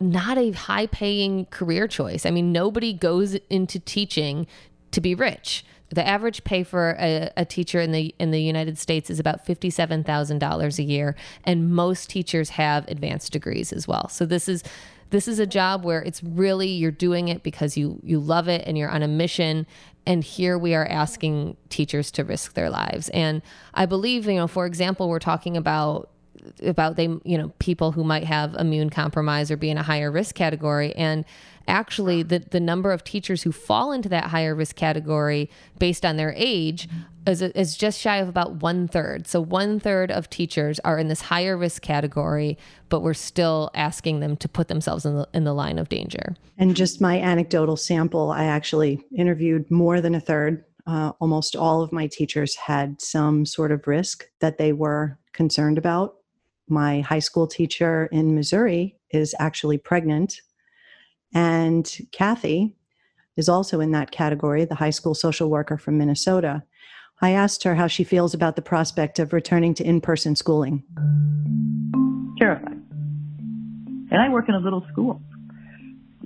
not 0.00 0.38
a 0.38 0.52
high 0.52 0.86
paying 0.86 1.46
career 1.46 1.86
choice. 1.86 2.24
I 2.24 2.30
mean, 2.30 2.50
nobody 2.50 2.94
goes 2.94 3.34
into 3.50 3.78
teaching 3.78 4.46
to 4.92 5.00
be 5.02 5.14
rich 5.14 5.64
the 5.90 6.06
average 6.06 6.44
pay 6.44 6.62
for 6.62 6.96
a, 6.98 7.30
a, 7.36 7.44
teacher 7.44 7.80
in 7.80 7.92
the 7.92 8.14
in 8.18 8.30
the 8.32 8.42
United 8.42 8.78
States 8.78 9.08
is 9.08 9.20
about 9.20 9.46
fifty 9.46 9.70
seven 9.70 10.02
thousand 10.02 10.38
dollars 10.38 10.78
a 10.78 10.82
year, 10.82 11.14
and 11.44 11.70
most 11.70 12.10
teachers 12.10 12.50
have 12.50 12.86
advanced 12.88 13.32
degrees 13.32 13.72
as 13.72 13.86
well. 13.86 14.08
So 14.08 14.26
this 14.26 14.48
is 14.48 14.64
this 15.10 15.28
is 15.28 15.38
a 15.38 15.46
job 15.46 15.84
where 15.84 16.02
it's 16.02 16.22
really 16.22 16.68
you're 16.68 16.90
doing 16.90 17.28
it 17.28 17.42
because 17.42 17.76
you 17.76 18.00
you 18.02 18.18
love 18.18 18.48
it 18.48 18.64
and 18.66 18.76
you're 18.76 18.90
on 18.90 19.02
a 19.02 19.08
mission. 19.08 19.66
And 20.08 20.22
here 20.22 20.56
we 20.56 20.74
are 20.74 20.86
asking 20.86 21.56
teachers 21.68 22.12
to 22.12 22.24
risk 22.24 22.54
their 22.54 22.70
lives. 22.70 23.08
And 23.08 23.42
I 23.74 23.86
believe, 23.86 24.26
you 24.26 24.34
know, 24.34 24.46
for 24.46 24.64
example, 24.64 25.08
we're 25.08 25.18
talking 25.18 25.56
about 25.56 26.10
about 26.62 26.96
they 26.96 27.08
you 27.24 27.38
know 27.38 27.52
people 27.58 27.92
who 27.92 28.04
might 28.04 28.24
have 28.24 28.54
immune 28.54 28.90
compromise 28.90 29.50
or 29.50 29.56
be 29.56 29.70
in 29.70 29.78
a 29.78 29.82
higher 29.82 30.10
risk 30.10 30.34
category 30.34 30.94
and 30.96 31.24
actually 31.68 32.22
the, 32.22 32.38
the 32.38 32.60
number 32.60 32.92
of 32.92 33.04
teachers 33.04 33.42
who 33.42 33.52
fall 33.52 33.92
into 33.92 34.08
that 34.08 34.24
higher 34.24 34.54
risk 34.54 34.76
category 34.76 35.50
based 35.78 36.04
on 36.04 36.16
their 36.16 36.32
age 36.36 36.88
is, 37.26 37.42
is 37.42 37.76
just 37.76 38.00
shy 38.00 38.18
of 38.18 38.28
about 38.28 38.56
one 38.56 38.86
third. 38.86 39.26
So 39.26 39.40
one 39.40 39.80
third 39.80 40.10
of 40.10 40.30
teachers 40.30 40.78
are 40.80 40.98
in 40.98 41.08
this 41.08 41.22
higher 41.22 41.56
risk 41.56 41.82
category, 41.82 42.56
but 42.88 43.00
we're 43.00 43.14
still 43.14 43.70
asking 43.74 44.20
them 44.20 44.36
to 44.38 44.48
put 44.48 44.68
themselves 44.68 45.04
in 45.04 45.16
the, 45.16 45.28
in 45.34 45.44
the 45.44 45.52
line 45.52 45.78
of 45.78 45.88
danger. 45.88 46.36
And 46.56 46.76
just 46.76 47.00
my 47.00 47.20
anecdotal 47.20 47.76
sample, 47.76 48.30
I 48.30 48.44
actually 48.44 49.04
interviewed 49.16 49.70
more 49.70 50.00
than 50.00 50.14
a 50.14 50.20
third. 50.20 50.64
Uh, 50.86 51.12
almost 51.18 51.56
all 51.56 51.82
of 51.82 51.92
my 51.92 52.06
teachers 52.06 52.54
had 52.54 53.00
some 53.00 53.44
sort 53.44 53.72
of 53.72 53.86
risk 53.88 54.24
that 54.40 54.58
they 54.58 54.72
were 54.72 55.18
concerned 55.32 55.78
about. 55.78 56.14
My 56.68 57.00
high 57.00 57.20
school 57.20 57.46
teacher 57.46 58.08
in 58.12 58.34
Missouri 58.34 58.96
is 59.10 59.34
actually 59.38 59.78
pregnant 59.78 60.40
and 61.34 61.90
Kathy 62.12 62.74
is 63.36 63.48
also 63.48 63.80
in 63.80 63.90
that 63.92 64.10
category, 64.10 64.64
the 64.64 64.74
high 64.74 64.90
school 64.90 65.14
social 65.14 65.50
worker 65.50 65.76
from 65.76 65.98
Minnesota. 65.98 66.62
I 67.20 67.30
asked 67.30 67.62
her 67.64 67.74
how 67.74 67.86
she 67.86 68.04
feels 68.04 68.34
about 68.34 68.56
the 68.56 68.62
prospect 68.62 69.18
of 69.18 69.32
returning 69.32 69.74
to 69.74 69.84
in 69.84 70.00
person 70.00 70.36
schooling. 70.36 70.82
Terrified. 72.38 72.82
And 74.10 74.22
I 74.22 74.28
work 74.28 74.48
in 74.48 74.54
a 74.54 74.60
little 74.60 74.86
school. 74.92 75.20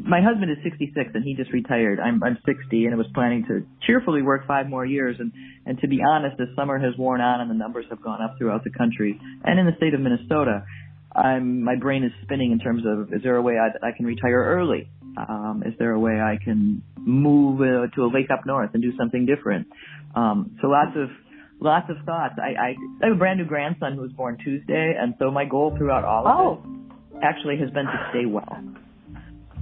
My 0.03 0.21
husband 0.23 0.51
is 0.51 0.59
66 0.63 1.11
and 1.15 1.25
he 1.25 1.35
just 1.35 1.53
retired. 1.53 2.01
I'm, 2.01 2.23
I'm 2.23 2.39
60 2.47 2.85
and 2.85 2.95
I 2.95 2.97
was 2.97 3.07
planning 3.15 3.45
to 3.49 3.67
cheerfully 3.87 4.23
work 4.23 4.47
five 4.47 4.69
more 4.69 4.85
years. 4.85 5.17
And, 5.19 5.33
and 5.67 5.79
to 5.81 5.89
be 5.89 6.01
honest, 6.03 6.41
as 6.41 6.49
summer 6.57 6.79
has 6.79 6.97
worn 6.99 7.21
on 7.21 7.41
and 7.41 7.51
the 7.51 7.55
numbers 7.55 7.87
have 7.91 8.03
gone 8.03 8.23
up 8.23 8.37
throughout 8.39 8.65
the 8.65 8.71
country 8.71 9.21
and 9.45 9.59
in 9.59 9.67
the 9.67 9.77
state 9.77 9.95
of 9.95 10.01
Minnesota, 10.01 10.65
I'm, 11.15 11.63
my 11.63 11.77
brain 11.77 12.05
is 12.05 12.13
spinning 12.23 12.53
in 12.53 12.59
terms 12.59 12.85
of 12.87 13.13
is 13.13 13.23
there 13.23 13.37
a 13.37 13.43
way 13.43 13.55
I, 13.59 13.89
I 13.89 13.91
can 13.97 14.07
retire 14.07 14.45
early? 14.45 14.89
Um, 15.17 15.63
is 15.67 15.75
there 15.79 15.91
a 15.91 15.99
way 15.99 16.21
I 16.21 16.39
can 16.43 16.83
move 16.97 17.61
uh, 17.61 17.95
to 17.97 18.05
a 18.05 18.11
lake 18.13 18.31
up 18.33 18.47
north 18.47 18.71
and 18.75 18.83
do 18.83 18.93
something 18.97 19.27
different? 19.27 19.67
Um, 20.15 20.57
so 20.63 20.69
lots 20.69 20.97
of 20.97 21.09
lots 21.61 21.91
of 21.91 21.97
thoughts. 22.07 22.35
I, 22.39 22.55
I, 22.55 22.69
I 23.03 23.07
have 23.09 23.17
a 23.17 23.19
brand 23.19 23.39
new 23.39 23.47
grandson 23.47 23.95
who 23.95 24.03
was 24.03 24.13
born 24.13 24.39
Tuesday, 24.43 24.95
and 24.99 25.15
so 25.19 25.31
my 25.31 25.45
goal 25.45 25.75
throughout 25.77 26.05
all 26.05 26.27
of 26.27 26.41
oh. 26.41 26.63
this 27.13 27.23
actually 27.23 27.59
has 27.59 27.71
been 27.71 27.87
to 27.87 28.07
stay 28.11 28.27
well. 28.27 28.63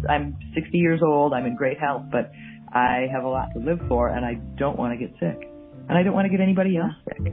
I'm 0.08 0.36
60 0.54 0.76
years 0.76 1.00
old. 1.02 1.32
I'm 1.32 1.46
in 1.46 1.56
great 1.56 1.78
health, 1.78 2.02
but 2.10 2.30
I 2.72 3.06
have 3.12 3.24
a 3.24 3.28
lot 3.28 3.48
to 3.54 3.60
live 3.60 3.80
for, 3.88 4.08
and 4.08 4.24
I 4.24 4.34
don't 4.56 4.78
want 4.78 4.98
to 4.98 5.06
get 5.06 5.14
sick, 5.18 5.48
and 5.88 5.96
I 5.96 6.02
don't 6.02 6.14
want 6.14 6.26
to 6.26 6.30
get 6.30 6.40
anybody 6.40 6.76
else 6.76 6.92
sick. 7.04 7.32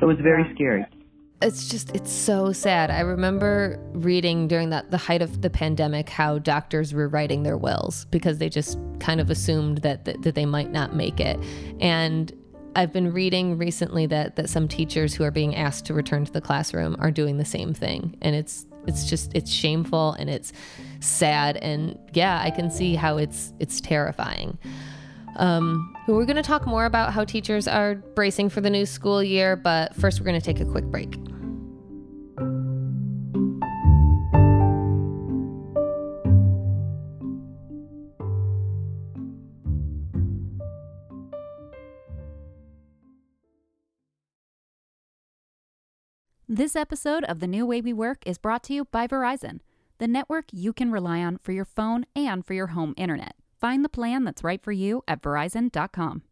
So 0.00 0.10
it's 0.10 0.20
very 0.20 0.50
scary 0.54 0.84
it's 1.42 1.68
just 1.68 1.94
it's 1.94 2.12
so 2.12 2.52
sad. 2.52 2.90
I 2.90 3.00
remember 3.00 3.78
reading 3.92 4.46
during 4.46 4.70
that 4.70 4.90
the 4.90 4.98
height 4.98 5.22
of 5.22 5.40
the 5.40 5.50
pandemic 5.50 6.08
how 6.08 6.38
doctors 6.38 6.92
were 6.92 7.08
writing 7.08 7.42
their 7.42 7.56
wills 7.56 8.04
because 8.06 8.38
they 8.38 8.48
just 8.48 8.78
kind 8.98 9.20
of 9.20 9.30
assumed 9.30 9.78
that 9.78 10.04
that, 10.04 10.22
that 10.22 10.34
they 10.34 10.46
might 10.46 10.70
not 10.70 10.94
make 10.94 11.18
it. 11.18 11.38
And 11.80 12.32
I've 12.76 12.92
been 12.92 13.12
reading 13.12 13.56
recently 13.58 14.06
that 14.06 14.36
that 14.36 14.50
some 14.50 14.68
teachers 14.68 15.14
who 15.14 15.24
are 15.24 15.30
being 15.30 15.56
asked 15.56 15.86
to 15.86 15.94
return 15.94 16.24
to 16.24 16.32
the 16.32 16.40
classroom 16.40 16.96
are 16.98 17.10
doing 17.10 17.38
the 17.38 17.44
same 17.44 17.72
thing. 17.72 18.16
And 18.20 18.36
it's 18.36 18.66
it's 18.86 19.08
just 19.08 19.32
it's 19.34 19.50
shameful 19.50 20.12
and 20.18 20.30
it's 20.30 20.52
sad 21.00 21.56
and 21.58 21.98
yeah, 22.12 22.40
I 22.42 22.50
can 22.50 22.70
see 22.70 22.94
how 22.94 23.16
it's 23.16 23.52
it's 23.58 23.80
terrifying. 23.80 24.58
Um, 25.36 25.94
we're 26.06 26.26
going 26.26 26.36
to 26.36 26.42
talk 26.42 26.66
more 26.66 26.84
about 26.84 27.12
how 27.12 27.24
teachers 27.24 27.68
are 27.68 27.94
bracing 27.94 28.48
for 28.48 28.60
the 28.60 28.70
new 28.70 28.84
school 28.84 29.22
year, 29.22 29.56
but 29.56 29.94
first 29.94 30.20
we're 30.20 30.26
going 30.26 30.40
to 30.40 30.44
take 30.44 30.60
a 30.60 30.64
quick 30.64 30.84
break. 30.84 31.16
This 46.52 46.74
episode 46.74 47.22
of 47.22 47.38
The 47.38 47.46
New 47.46 47.64
Way 47.64 47.80
We 47.80 47.92
Work 47.92 48.24
is 48.26 48.36
brought 48.36 48.64
to 48.64 48.74
you 48.74 48.86
by 48.86 49.06
Verizon, 49.06 49.60
the 49.98 50.08
network 50.08 50.46
you 50.50 50.72
can 50.72 50.90
rely 50.90 51.20
on 51.22 51.38
for 51.38 51.52
your 51.52 51.64
phone 51.64 52.06
and 52.16 52.44
for 52.44 52.54
your 52.54 52.66
home 52.66 52.92
internet. 52.96 53.36
Find 53.60 53.84
the 53.84 53.88
plan 53.88 54.24
that's 54.24 54.42
right 54.42 54.60
for 54.60 54.72
you 54.72 55.04
at 55.06 55.22
verizon.com. 55.22 56.22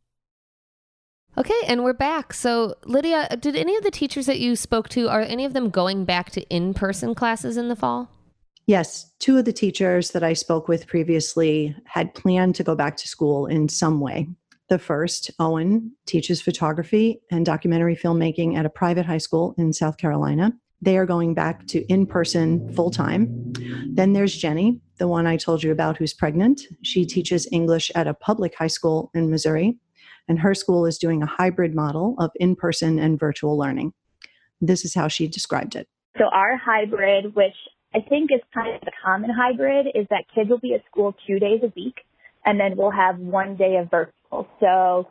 Okay, 1.36 1.60
and 1.68 1.84
we're 1.84 1.92
back. 1.92 2.32
So, 2.32 2.74
Lydia, 2.84 3.28
did 3.38 3.54
any 3.54 3.76
of 3.76 3.84
the 3.84 3.92
teachers 3.92 4.26
that 4.26 4.40
you 4.40 4.56
spoke 4.56 4.88
to, 4.88 5.08
are 5.08 5.20
any 5.20 5.44
of 5.44 5.52
them 5.52 5.70
going 5.70 6.04
back 6.04 6.32
to 6.32 6.40
in 6.48 6.74
person 6.74 7.14
classes 7.14 7.56
in 7.56 7.68
the 7.68 7.76
fall? 7.76 8.10
Yes, 8.66 9.12
two 9.20 9.38
of 9.38 9.44
the 9.44 9.52
teachers 9.52 10.10
that 10.10 10.24
I 10.24 10.32
spoke 10.32 10.66
with 10.66 10.88
previously 10.88 11.76
had 11.84 12.12
planned 12.16 12.56
to 12.56 12.64
go 12.64 12.74
back 12.74 12.96
to 12.96 13.06
school 13.06 13.46
in 13.46 13.68
some 13.68 14.00
way. 14.00 14.26
The 14.68 14.78
first, 14.78 15.30
Owen, 15.38 15.92
teaches 16.04 16.42
photography 16.42 17.22
and 17.30 17.46
documentary 17.46 17.96
filmmaking 17.96 18.54
at 18.54 18.66
a 18.66 18.70
private 18.70 19.06
high 19.06 19.18
school 19.18 19.54
in 19.56 19.72
South 19.72 19.96
Carolina. 19.96 20.52
They 20.82 20.98
are 20.98 21.06
going 21.06 21.32
back 21.32 21.66
to 21.68 21.84
in 21.86 22.06
person 22.06 22.70
full 22.74 22.90
time. 22.90 23.52
Then 23.90 24.12
there's 24.12 24.36
Jenny, 24.36 24.78
the 24.98 25.08
one 25.08 25.26
I 25.26 25.38
told 25.38 25.62
you 25.62 25.72
about 25.72 25.96
who's 25.96 26.12
pregnant. 26.12 26.60
She 26.82 27.06
teaches 27.06 27.48
English 27.50 27.90
at 27.94 28.06
a 28.06 28.12
public 28.12 28.54
high 28.54 28.68
school 28.68 29.10
in 29.14 29.30
Missouri, 29.30 29.78
and 30.28 30.38
her 30.38 30.54
school 30.54 30.84
is 30.84 30.98
doing 30.98 31.22
a 31.22 31.26
hybrid 31.26 31.74
model 31.74 32.14
of 32.18 32.30
in 32.36 32.54
person 32.54 32.98
and 32.98 33.18
virtual 33.18 33.56
learning. 33.56 33.94
This 34.60 34.84
is 34.84 34.94
how 34.94 35.08
she 35.08 35.28
described 35.28 35.76
it. 35.76 35.88
So, 36.18 36.24
our 36.26 36.56
hybrid, 36.56 37.34
which 37.34 37.54
I 37.94 38.00
think 38.00 38.30
is 38.32 38.40
kind 38.52 38.74
of 38.74 38.82
the 38.82 38.92
common 39.02 39.30
hybrid, 39.30 39.86
is 39.94 40.06
that 40.10 40.24
kids 40.34 40.50
will 40.50 40.58
be 40.58 40.74
at 40.74 40.84
school 40.90 41.14
two 41.26 41.38
days 41.38 41.60
a 41.62 41.72
week, 41.74 42.00
and 42.48 42.58
then 42.58 42.78
we'll 42.78 42.90
have 42.90 43.18
one 43.18 43.56
day 43.56 43.76
of 43.76 43.90
virtual. 43.90 44.48
So, 44.58 45.08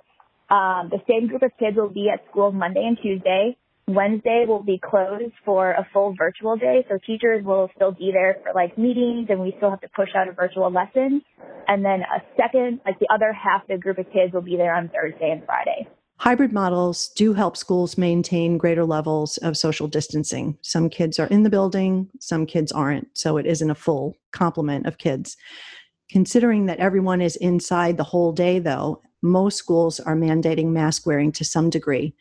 um, 0.50 0.90
the 0.90 1.00
same 1.08 1.28
group 1.28 1.44
of 1.44 1.52
kids 1.60 1.78
will 1.78 1.90
be 1.90 2.10
at 2.12 2.26
school 2.32 2.52
Monday 2.52 2.84
and 2.84 2.98
Tuesday. 3.00 3.56
Wednesday 3.88 4.46
will 4.48 4.64
be 4.64 4.80
closed 4.84 5.34
for 5.46 5.72
a 5.72 5.88
full 5.94 6.16
virtual 6.18 6.58
day, 6.58 6.86
so 6.90 6.98
teachers 7.06 7.46
will 7.46 7.70
still 7.76 7.92
be 7.92 8.10
there 8.12 8.38
for 8.44 8.54
like 8.54 8.78
meetings 8.78 9.28
and 9.30 9.40
we 9.40 9.54
still 9.58 9.70
have 9.70 9.82
to 9.82 9.88
push 9.96 10.10
out 10.16 10.28
a 10.28 10.32
virtual 10.32 10.72
lesson. 10.72 11.22
And 11.68 11.86
then 11.86 12.02
a 12.02 12.22
second, 12.36 12.82
like 12.86 13.00
the 13.00 13.08
other 13.14 13.32
half 13.32 13.62
of 13.62 13.68
the 13.68 13.78
group 13.78 13.98
of 13.98 14.12
kids 14.12 14.34
will 14.34 14.42
be 14.42 14.58
there 14.58 14.74
on 14.74 14.90
Thursday 14.90 15.30
and 15.32 15.46
Friday. 15.46 15.88
Hybrid 16.18 16.52
models 16.52 17.10
do 17.10 17.34
help 17.34 17.56
schools 17.56 17.98
maintain 17.98 18.58
greater 18.58 18.84
levels 18.84 19.38
of 19.38 19.56
social 19.56 19.88
distancing. 19.88 20.58
Some 20.62 20.90
kids 20.90 21.20
are 21.20 21.28
in 21.28 21.44
the 21.44 21.50
building, 21.50 22.10
some 22.20 22.48
kids 22.48 22.72
aren't, 22.72 23.16
so 23.16 23.38
it 23.38 23.46
isn't 23.46 23.70
a 23.70 23.76
full 23.76 24.18
complement 24.32 24.88
of 24.88 24.98
kids. 24.98 25.38
Considering 26.10 26.66
that 26.68 26.80
everyone 26.80 27.22
is 27.22 27.36
inside 27.38 27.98
the 27.98 28.04
whole 28.04 28.32
day, 28.32 28.60
though, 28.60 29.02
most 29.22 29.58
schools 29.58 30.00
are 30.00 30.16
mandating 30.16 30.68
mask 30.68 31.06
wearing 31.06 31.32
to 31.34 31.44
some 31.44 31.70
degree. 31.70 32.14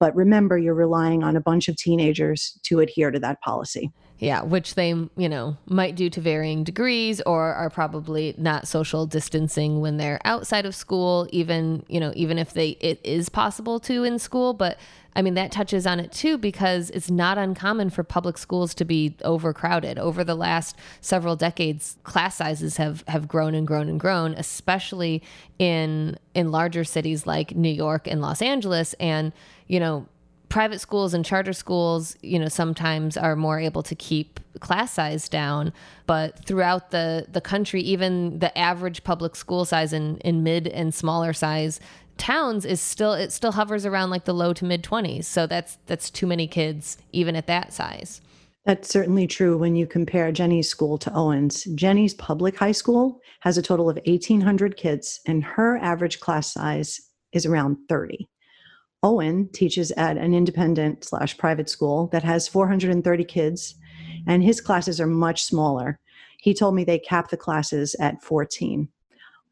But 0.00 0.14
remember, 0.14 0.56
you're 0.56 0.74
relying 0.74 1.22
on 1.22 1.36
a 1.36 1.40
bunch 1.40 1.68
of 1.68 1.76
teenagers 1.76 2.58
to 2.64 2.80
adhere 2.80 3.10
to 3.10 3.18
that 3.20 3.40
policy. 3.40 3.92
Yeah, 4.18 4.42
which 4.42 4.74
they, 4.74 4.88
you 4.88 5.28
know, 5.28 5.56
might 5.66 5.94
do 5.94 6.10
to 6.10 6.20
varying 6.20 6.64
degrees 6.64 7.20
or 7.20 7.54
are 7.54 7.70
probably 7.70 8.34
not 8.36 8.66
social 8.66 9.06
distancing 9.06 9.80
when 9.80 9.96
they're 9.96 10.20
outside 10.24 10.66
of 10.66 10.74
school, 10.74 11.28
even, 11.30 11.84
you 11.88 12.00
know, 12.00 12.12
even 12.16 12.36
if 12.36 12.52
they 12.52 12.70
it 12.80 13.00
is 13.04 13.28
possible 13.28 13.78
to 13.80 14.02
in 14.02 14.18
school, 14.18 14.54
but 14.54 14.78
I 15.18 15.22
mean 15.22 15.34
that 15.34 15.50
touches 15.50 15.84
on 15.84 15.98
it 15.98 16.12
too 16.12 16.38
because 16.38 16.90
it's 16.90 17.10
not 17.10 17.38
uncommon 17.38 17.90
for 17.90 18.04
public 18.04 18.38
schools 18.38 18.72
to 18.74 18.84
be 18.84 19.16
overcrowded. 19.24 19.98
Over 19.98 20.22
the 20.22 20.36
last 20.36 20.76
several 21.00 21.34
decades, 21.34 21.98
class 22.04 22.36
sizes 22.36 22.76
have 22.76 23.02
have 23.08 23.26
grown 23.26 23.56
and 23.56 23.66
grown 23.66 23.88
and 23.88 23.98
grown, 23.98 24.34
especially 24.34 25.20
in 25.58 26.16
in 26.34 26.52
larger 26.52 26.84
cities 26.84 27.26
like 27.26 27.56
New 27.56 27.68
York 27.68 28.06
and 28.06 28.20
Los 28.20 28.40
Angeles 28.40 28.94
and, 29.00 29.32
you 29.66 29.80
know, 29.80 30.06
private 30.50 30.80
schools 30.80 31.14
and 31.14 31.24
charter 31.24 31.52
schools, 31.52 32.16
you 32.22 32.38
know, 32.38 32.48
sometimes 32.48 33.16
are 33.16 33.34
more 33.34 33.58
able 33.58 33.82
to 33.82 33.96
keep 33.96 34.38
class 34.60 34.92
size 34.92 35.28
down, 35.28 35.72
but 36.06 36.44
throughout 36.44 36.92
the 36.92 37.26
the 37.28 37.40
country, 37.40 37.80
even 37.80 38.38
the 38.38 38.56
average 38.56 39.02
public 39.02 39.34
school 39.34 39.64
size 39.64 39.92
in 39.92 40.18
in 40.18 40.44
mid 40.44 40.68
and 40.68 40.94
smaller 40.94 41.32
size 41.32 41.80
towns 42.18 42.64
is 42.64 42.80
still 42.80 43.12
it 43.12 43.32
still 43.32 43.52
hovers 43.52 43.86
around 43.86 44.10
like 44.10 44.24
the 44.24 44.34
low 44.34 44.52
to 44.52 44.64
mid 44.64 44.82
20s. 44.82 45.24
So 45.24 45.46
that's 45.46 45.78
that's 45.86 46.10
too 46.10 46.26
many 46.26 46.46
kids 46.46 46.98
even 47.12 47.36
at 47.36 47.46
that 47.46 47.72
size. 47.72 48.20
That's 48.64 48.90
certainly 48.90 49.26
true 49.26 49.56
when 49.56 49.76
you 49.76 49.86
compare 49.86 50.30
Jenny's 50.30 50.68
school 50.68 50.98
to 50.98 51.14
Owen's. 51.14 51.64
Jenny's 51.74 52.12
public 52.12 52.58
high 52.58 52.72
school 52.72 53.20
has 53.40 53.56
a 53.56 53.62
total 53.62 53.88
of 53.88 53.98
1,800 54.04 54.76
kids, 54.76 55.20
and 55.26 55.42
her 55.42 55.78
average 55.78 56.20
class 56.20 56.52
size 56.52 57.00
is 57.32 57.46
around 57.46 57.78
30. 57.88 58.28
Owen 59.02 59.48
teaches 59.52 59.90
at 59.92 60.18
an 60.18 60.34
independent 60.34 61.04
slash 61.04 61.38
private 61.38 61.70
school 61.70 62.08
that 62.08 62.24
has 62.24 62.48
430 62.48 63.24
kids, 63.24 63.76
and 64.26 64.42
his 64.42 64.60
classes 64.60 65.00
are 65.00 65.06
much 65.06 65.44
smaller. 65.44 65.98
He 66.40 66.52
told 66.52 66.74
me 66.74 66.84
they 66.84 66.98
cap 66.98 67.30
the 67.30 67.36
classes 67.36 67.96
at 68.00 68.22
14. 68.22 68.88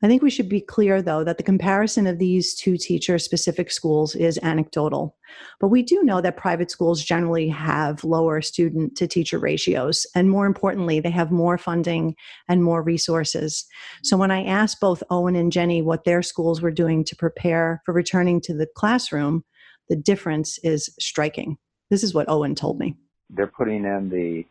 I 0.03 0.09
think 0.09 0.23
we 0.23 0.31
should 0.31 0.49
be 0.49 0.61
clear, 0.61 1.01
though, 1.01 1.25
that 1.25 1.39
the 1.39 1.43
comparison 1.43 2.07
of 2.07 2.19
these 2.19 2.55
two 2.55 2.77
teacher 2.77 3.19
specific 3.19 3.71
schools 3.71 4.15
is 4.15 4.39
anecdotal. 4.43 5.17
But 5.59 5.69
we 5.69 5.83
do 5.83 6.03
know 6.03 6.21
that 6.21 6.37
private 6.37 6.71
schools 6.71 7.03
generally 7.03 7.49
have 7.49 8.05
lower 8.05 8.43
student 8.43 8.97
to 8.99 9.07
teacher 9.07 9.39
ratios. 9.39 10.07
And 10.15 10.31
more 10.31 10.45
importantly, 10.45 11.01
they 11.01 11.11
have 11.11 11.31
more 11.31 11.57
funding 11.57 12.15
and 12.47 12.63
more 12.63 12.83
resources. 12.83 13.65
So 14.03 14.19
when 14.19 14.31
I 14.31 14.45
asked 14.45 14.81
both 14.81 15.03
Owen 15.09 15.35
and 15.35 15.51
Jenny 15.51 15.81
what 15.81 16.05
their 16.05 16.23
schools 16.23 16.61
were 16.61 16.71
doing 16.71 17.03
to 17.05 17.17
prepare 17.17 17.81
for 17.87 17.95
returning 17.95 18.41
to 18.43 18.55
the 18.55 18.67
classroom, 18.77 19.45
the 19.89 19.97
difference 19.97 20.59
is 20.59 20.91
striking. 21.01 21.57
This 21.91 22.03
is 22.03 22.13
what 22.13 22.29
Owen 22.29 22.55
told 22.55 22.79
me. 22.79 22.97
They're 23.31 23.47
putting 23.47 23.85
in 23.85 24.11
the 24.11 24.45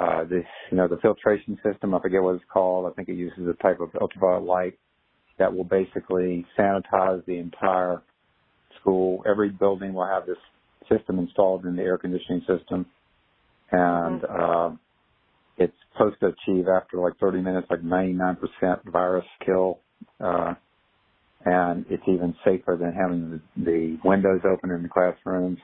uh, 0.00 0.24
this, 0.24 0.44
you 0.70 0.76
know, 0.76 0.88
the 0.88 0.96
filtration 0.98 1.58
system. 1.64 1.94
I 1.94 2.00
forget 2.00 2.22
what 2.22 2.36
it's 2.36 2.44
called. 2.52 2.90
I 2.90 2.94
think 2.94 3.08
it 3.08 3.16
uses 3.16 3.46
a 3.48 3.62
type 3.62 3.80
of 3.80 3.90
ultraviolet 4.00 4.44
light 4.44 4.78
that 5.38 5.54
will 5.54 5.64
basically 5.64 6.46
sanitize 6.58 7.24
the 7.26 7.38
entire 7.38 8.02
school. 8.80 9.22
Every 9.28 9.50
building 9.50 9.92
will 9.92 10.06
have 10.06 10.26
this 10.26 10.38
system 10.90 11.18
installed 11.18 11.66
in 11.66 11.76
the 11.76 11.82
air 11.82 11.98
conditioning 11.98 12.40
system, 12.40 12.86
and 13.72 14.22
mm-hmm. 14.22 14.74
uh, 14.74 14.76
it's 15.58 15.76
supposed 15.92 16.20
to 16.20 16.26
achieve 16.26 16.66
after 16.68 16.98
like 16.98 17.18
30 17.20 17.42
minutes, 17.42 17.66
like 17.70 17.82
99% 17.82 18.36
virus 18.90 19.26
kill. 19.44 19.80
Uh, 20.18 20.54
and 21.44 21.86
it's 21.88 22.02
even 22.06 22.34
safer 22.44 22.76
than 22.78 22.92
having 22.92 23.30
the, 23.30 23.62
the 23.64 23.98
windows 24.04 24.40
open 24.44 24.70
in 24.70 24.82
the 24.82 24.88
classrooms. 24.88 25.58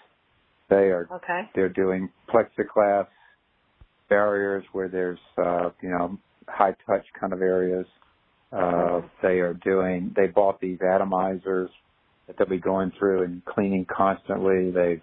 They 0.69 0.91
are 0.91 1.07
okay. 1.13 1.43
they're 1.55 1.69
doing 1.69 2.11
plexiglass 2.29 3.07
barriers 4.09 4.65
where 4.73 4.89
there's 4.89 5.19
uh, 5.39 5.71
you 5.83 5.91
know 5.91 6.19
high 6.49 6.75
touch 6.87 7.05
kind 7.19 7.33
of 7.33 7.43
areas. 7.43 7.87
Uh, 8.53 9.03
they 9.23 9.41
are 9.41 9.55
doing. 9.65 10.13
They 10.17 10.29
bought 10.29 10.61
these 10.61 10.79
atomizers 10.79 11.69
that 12.27 12.37
they'll 12.39 12.49
be 12.49 12.59
going 12.59 12.93
through 12.99 13.25
and 13.25 13.45
cleaning 13.45 13.87
constantly. 13.95 14.71
They've 14.71 15.03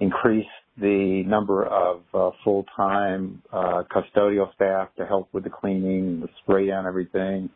increased 0.00 0.48
the 0.80 1.24
number 1.26 1.64
of 1.64 2.02
uh, 2.14 2.30
full-time 2.44 3.42
uh, 3.52 3.82
custodial 3.92 4.52
staff 4.54 4.88
to 4.96 5.06
help 5.06 5.28
with 5.32 5.44
the 5.44 5.50
cleaning, 5.50 6.20
the 6.20 6.28
spray 6.42 6.68
down 6.68 6.86
everything, 6.86 7.50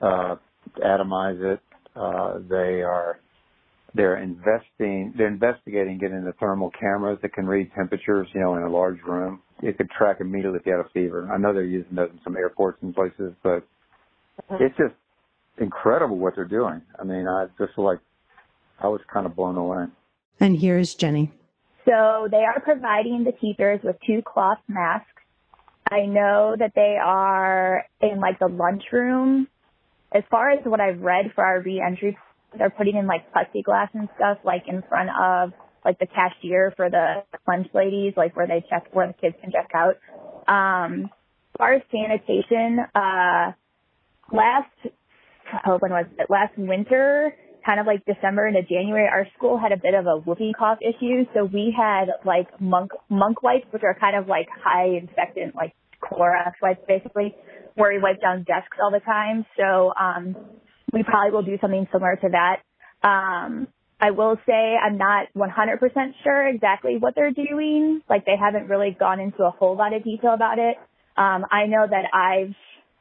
uh, 0.00 0.36
atomize 0.84 1.40
it. 1.54 1.60
Uh, 1.94 2.38
they 2.48 2.82
are 2.82 3.18
they're 3.94 4.18
investing, 4.18 5.14
they're 5.16 5.28
investigating 5.28 5.98
getting 5.98 6.24
the 6.24 6.34
thermal 6.38 6.70
cameras 6.78 7.18
that 7.22 7.32
can 7.32 7.46
read 7.46 7.70
temperatures, 7.74 8.28
you 8.34 8.40
know, 8.40 8.56
in 8.56 8.62
a 8.62 8.70
large 8.70 9.00
room. 9.06 9.40
It 9.62 9.76
could 9.76 9.90
track 9.90 10.18
immediately 10.20 10.58
if 10.60 10.66
you 10.66 10.72
had 10.72 10.84
a 10.84 10.88
fever. 10.90 11.28
I 11.32 11.38
know 11.38 11.52
they're 11.52 11.64
using 11.64 11.94
those 11.94 12.10
in 12.10 12.20
some 12.22 12.36
airports 12.36 12.78
and 12.82 12.94
places, 12.94 13.32
but 13.42 13.66
mm-hmm. 14.50 14.62
it's 14.62 14.76
just 14.76 14.94
incredible 15.58 16.18
what 16.18 16.36
they're 16.36 16.44
doing. 16.44 16.82
I 16.98 17.04
mean, 17.04 17.26
I 17.26 17.46
just 17.58 17.76
like, 17.78 17.98
I 18.80 18.88
was 18.88 19.00
kind 19.12 19.26
of 19.26 19.34
blown 19.34 19.56
away. 19.56 19.86
And 20.38 20.56
here's 20.56 20.94
Jenny. 20.94 21.32
So 21.84 22.28
they 22.30 22.44
are 22.44 22.60
providing 22.60 23.24
the 23.24 23.32
teachers 23.32 23.80
with 23.82 23.96
two 24.06 24.22
cloth 24.22 24.58
masks. 24.68 25.06
I 25.90 26.04
know 26.04 26.54
that 26.58 26.72
they 26.74 26.96
are 27.02 27.84
in 28.02 28.20
like 28.20 28.38
the 28.38 28.48
lunchroom. 28.48 29.48
As 30.12 30.22
far 30.30 30.50
as 30.50 30.60
what 30.64 30.80
I've 30.80 31.00
read 31.00 31.32
for 31.34 31.44
our 31.44 31.60
reentry 31.60 32.16
they're 32.56 32.70
putting 32.70 32.96
in 32.96 33.06
like 33.06 33.32
plexiglass 33.32 33.88
and 33.94 34.08
stuff 34.16 34.38
like 34.44 34.64
in 34.66 34.82
front 34.88 35.10
of 35.10 35.52
like 35.84 35.98
the 35.98 36.06
cashier 36.06 36.72
for 36.76 36.90
the 36.90 37.24
lunch 37.46 37.68
ladies, 37.74 38.14
like 38.16 38.36
where 38.36 38.46
they 38.46 38.64
check 38.68 38.88
where 38.92 39.06
the 39.06 39.14
kids 39.14 39.36
can 39.40 39.52
check 39.52 39.70
out. 39.74 39.96
Um, 40.48 41.04
as 41.04 41.58
far 41.58 41.74
as 41.74 41.82
sanitation, 41.90 42.78
uh, 42.94 43.52
last 44.32 44.70
oh, 45.66 45.78
when 45.78 45.92
was 45.92 46.06
it? 46.18 46.30
Last 46.30 46.56
winter, 46.56 47.34
kind 47.64 47.80
of 47.80 47.86
like 47.86 48.04
December 48.06 48.46
into 48.46 48.62
January, 48.62 49.08
our 49.08 49.26
school 49.36 49.58
had 49.58 49.72
a 49.72 49.76
bit 49.76 49.94
of 49.94 50.06
a 50.06 50.16
whooping 50.18 50.52
cough 50.58 50.78
issue, 50.80 51.24
so 51.34 51.44
we 51.44 51.74
had 51.76 52.06
like 52.24 52.48
monk 52.60 52.92
monk 53.08 53.42
wipes, 53.42 53.66
which 53.70 53.82
are 53.82 53.96
kind 53.98 54.16
of 54.16 54.26
like 54.28 54.48
high 54.62 54.96
infectant, 54.96 55.54
like 55.54 55.74
Clorox 56.02 56.52
wipes, 56.62 56.80
basically, 56.86 57.34
where 57.74 57.92
we 57.92 58.00
wipe 58.00 58.20
down 58.20 58.44
desks 58.44 58.76
all 58.82 58.90
the 58.90 59.00
time. 59.00 59.44
So 59.56 59.92
um, 59.98 60.36
we 60.92 61.02
probably 61.02 61.32
will 61.32 61.42
do 61.42 61.58
something 61.60 61.86
similar 61.92 62.16
to 62.16 62.28
that. 62.30 62.62
Um, 63.06 63.68
I 64.00 64.12
will 64.12 64.36
say 64.46 64.76
I'm 64.76 64.96
not 64.96 65.26
100% 65.36 65.80
sure 66.22 66.48
exactly 66.48 66.96
what 66.98 67.14
they're 67.14 67.32
doing. 67.32 68.00
Like 68.08 68.24
they 68.24 68.36
haven't 68.38 68.68
really 68.68 68.96
gone 68.98 69.20
into 69.20 69.42
a 69.42 69.50
whole 69.50 69.76
lot 69.76 69.92
of 69.92 70.04
detail 70.04 70.34
about 70.34 70.58
it. 70.58 70.76
Um, 71.16 71.44
I 71.50 71.66
know 71.66 71.86
that 71.88 72.14
I've 72.14 72.54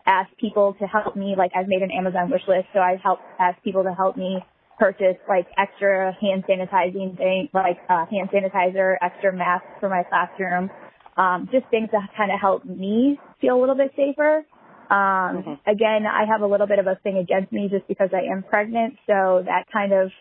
asked 0.07 0.35
people 0.39 0.75
to 0.79 0.87
help 0.87 1.15
me, 1.15 1.35
like 1.37 1.51
I've 1.55 1.67
made 1.67 1.81
an 1.81 1.91
Amazon 1.91 2.31
wish 2.31 2.41
list, 2.47 2.67
so 2.73 2.79
I've 2.79 2.99
helped 3.01 3.21
ask 3.39 3.61
people 3.63 3.83
to 3.83 3.93
help 3.93 4.17
me 4.17 4.39
purchase 4.79 5.17
like 5.27 5.45
extra 5.57 6.15
hand 6.19 6.45
sanitizing 6.49 7.17
things, 7.17 7.49
like 7.53 7.77
uh, 7.89 8.05
hand 8.05 8.29
sanitizer, 8.33 8.95
extra 9.01 9.35
masks 9.35 9.67
for 9.79 9.89
my 9.89 10.03
classroom, 10.03 10.69
um, 11.17 11.49
just 11.51 11.65
things 11.69 11.89
to 11.91 11.99
kind 12.15 12.31
of 12.31 12.39
help 12.39 12.65
me 12.65 13.19
feel 13.41 13.57
a 13.57 13.59
little 13.59 13.75
bit 13.75 13.91
safer. 13.95 14.45
Um, 14.89 15.43
mm-hmm. 15.43 15.69
again, 15.69 16.05
I 16.05 16.25
have 16.25 16.41
a 16.41 16.47
little 16.47 16.67
bit 16.67 16.79
of 16.79 16.87
a 16.87 16.95
thing 17.03 17.17
against 17.17 17.51
me 17.51 17.69
just 17.69 17.87
because 17.87 18.09
I 18.13 18.31
am 18.31 18.43
pregnant, 18.43 18.95
so 19.05 19.43
that 19.45 19.65
kind 19.71 19.93
of 19.93 20.11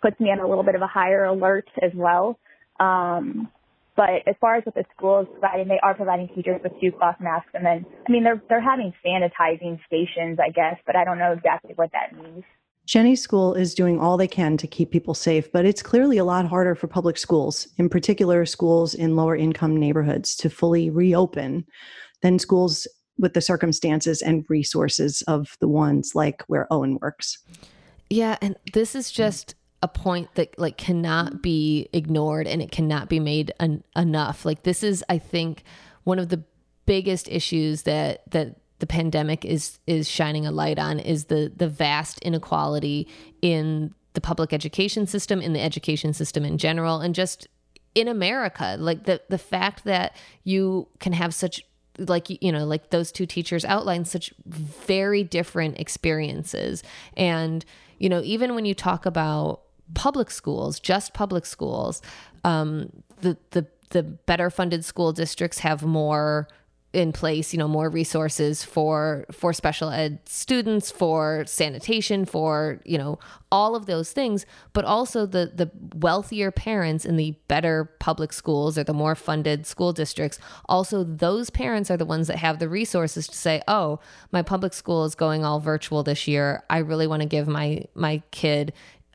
puts 0.00 0.18
me 0.18 0.30
on 0.30 0.40
a 0.40 0.48
little 0.48 0.64
bit 0.64 0.74
of 0.74 0.82
a 0.82 0.86
higher 0.86 1.24
alert 1.24 1.68
as 1.80 1.92
well. 1.94 2.38
Um, 2.80 3.50
But 3.94 4.26
as 4.26 4.34
far 4.40 4.56
as 4.56 4.64
what 4.64 4.74
the 4.74 4.84
school 4.96 5.20
is 5.20 5.28
providing, 5.32 5.68
they 5.68 5.78
are 5.82 5.94
providing 5.94 6.28
teachers 6.28 6.60
with 6.62 6.72
two 6.80 6.92
cloth 6.92 7.16
masks, 7.20 7.50
and 7.52 7.64
then 7.64 7.84
I 8.08 8.10
mean 8.10 8.24
they're 8.24 8.42
they're 8.48 8.60
having 8.60 8.94
sanitizing 9.04 9.78
stations, 9.86 10.38
I 10.40 10.48
guess, 10.48 10.78
but 10.86 10.96
I 10.96 11.04
don't 11.04 11.18
know 11.18 11.32
exactly 11.32 11.74
what 11.76 11.90
that 11.92 12.16
means. 12.16 12.44
Jenny's 12.86 13.20
school 13.20 13.54
is 13.54 13.74
doing 13.74 14.00
all 14.00 14.16
they 14.16 14.26
can 14.26 14.56
to 14.56 14.66
keep 14.66 14.90
people 14.90 15.14
safe, 15.14 15.52
but 15.52 15.64
it's 15.66 15.82
clearly 15.82 16.18
a 16.18 16.24
lot 16.24 16.46
harder 16.46 16.74
for 16.74 16.88
public 16.88 17.18
schools, 17.18 17.68
in 17.76 17.88
particular 17.88 18.46
schools 18.46 18.94
in 18.94 19.14
lower 19.14 19.36
income 19.36 19.76
neighborhoods, 19.76 20.34
to 20.36 20.48
fully 20.48 20.88
reopen 20.88 21.64
than 22.22 22.38
schools 22.38 22.88
with 23.18 23.34
the 23.34 23.40
circumstances 23.40 24.22
and 24.22 24.44
resources 24.48 25.22
of 25.22 25.56
the 25.60 25.68
ones 25.68 26.14
like 26.14 26.42
where 26.46 26.66
Owen 26.70 26.98
works. 27.00 27.38
Yeah, 28.10 28.36
and 28.42 28.56
this 28.72 28.94
is 28.94 29.10
mm. 29.10 29.14
just 29.14 29.54
a 29.82 29.88
point 29.88 30.34
that 30.34 30.58
like 30.58 30.76
cannot 30.76 31.32
mm. 31.34 31.42
be 31.42 31.88
ignored 31.92 32.46
and 32.46 32.62
it 32.62 32.70
cannot 32.70 33.08
be 33.08 33.20
made 33.20 33.52
en- 33.60 33.84
enough. 33.96 34.44
Like 34.44 34.62
this 34.62 34.82
is 34.82 35.04
I 35.08 35.18
think 35.18 35.64
one 36.04 36.18
of 36.18 36.28
the 36.28 36.44
biggest 36.86 37.28
issues 37.28 37.82
that 37.82 38.30
that 38.30 38.56
the 38.78 38.86
pandemic 38.86 39.44
is 39.44 39.78
is 39.86 40.08
shining 40.08 40.46
a 40.46 40.50
light 40.50 40.78
on 40.78 40.98
is 40.98 41.26
the 41.26 41.52
the 41.54 41.68
vast 41.68 42.18
inequality 42.20 43.08
in 43.40 43.94
the 44.14 44.20
public 44.20 44.52
education 44.52 45.06
system 45.06 45.40
in 45.40 45.52
the 45.52 45.60
education 45.60 46.12
system 46.12 46.44
in 46.44 46.58
general 46.58 47.00
and 47.00 47.14
just 47.14 47.46
in 47.94 48.08
America 48.08 48.76
like 48.78 49.04
the 49.04 49.22
the 49.28 49.38
fact 49.38 49.84
that 49.84 50.16
you 50.42 50.88
can 50.98 51.12
have 51.12 51.32
such 51.32 51.62
like 51.98 52.30
you 52.42 52.52
know 52.52 52.64
like 52.64 52.90
those 52.90 53.12
two 53.12 53.26
teachers 53.26 53.64
outlined 53.64 54.08
such 54.08 54.32
very 54.46 55.24
different 55.24 55.78
experiences. 55.78 56.82
And 57.16 57.64
you 57.98 58.08
know 58.08 58.22
even 58.24 58.54
when 58.54 58.64
you 58.64 58.74
talk 58.74 59.06
about 59.06 59.62
public 59.94 60.30
schools 60.30 60.80
just 60.80 61.12
public 61.12 61.44
schools 61.44 62.00
um 62.44 62.90
the 63.20 63.36
the 63.50 63.66
the 63.90 64.02
better 64.02 64.48
funded 64.48 64.84
school 64.84 65.12
districts 65.12 65.58
have 65.58 65.82
more 65.82 66.48
in 66.92 67.12
place 67.12 67.52
you 67.52 67.58
know 67.58 67.68
more 67.68 67.88
resources 67.88 68.62
for 68.62 69.24
for 69.30 69.52
special 69.52 69.90
ed 69.90 70.18
students 70.26 70.90
for 70.90 71.44
sanitation 71.46 72.24
for 72.24 72.80
you 72.84 72.98
know 72.98 73.18
all 73.50 73.74
of 73.74 73.86
those 73.86 74.12
things 74.12 74.44
but 74.72 74.84
also 74.84 75.24
the 75.24 75.52
the 75.54 75.70
wealthier 75.96 76.50
parents 76.50 77.04
in 77.04 77.16
the 77.16 77.34
better 77.48 77.84
public 77.98 78.32
schools 78.32 78.76
or 78.76 78.84
the 78.84 78.92
more 78.92 79.14
funded 79.14 79.66
school 79.66 79.92
districts 79.92 80.38
also 80.66 81.02
those 81.02 81.48
parents 81.50 81.90
are 81.90 81.96
the 81.96 82.04
ones 82.04 82.26
that 82.26 82.36
have 82.36 82.58
the 82.58 82.68
resources 82.68 83.26
to 83.26 83.36
say 83.36 83.62
oh 83.68 83.98
my 84.30 84.42
public 84.42 84.72
school 84.72 85.04
is 85.04 85.14
going 85.14 85.44
all 85.44 85.60
virtual 85.60 86.02
this 86.02 86.26
year. 86.28 86.62
I 86.68 86.78
really 86.78 87.06
want 87.06 87.22
to 87.22 87.28
give 87.28 87.48
my 87.48 87.84
my 87.94 88.22
kid 88.30 88.72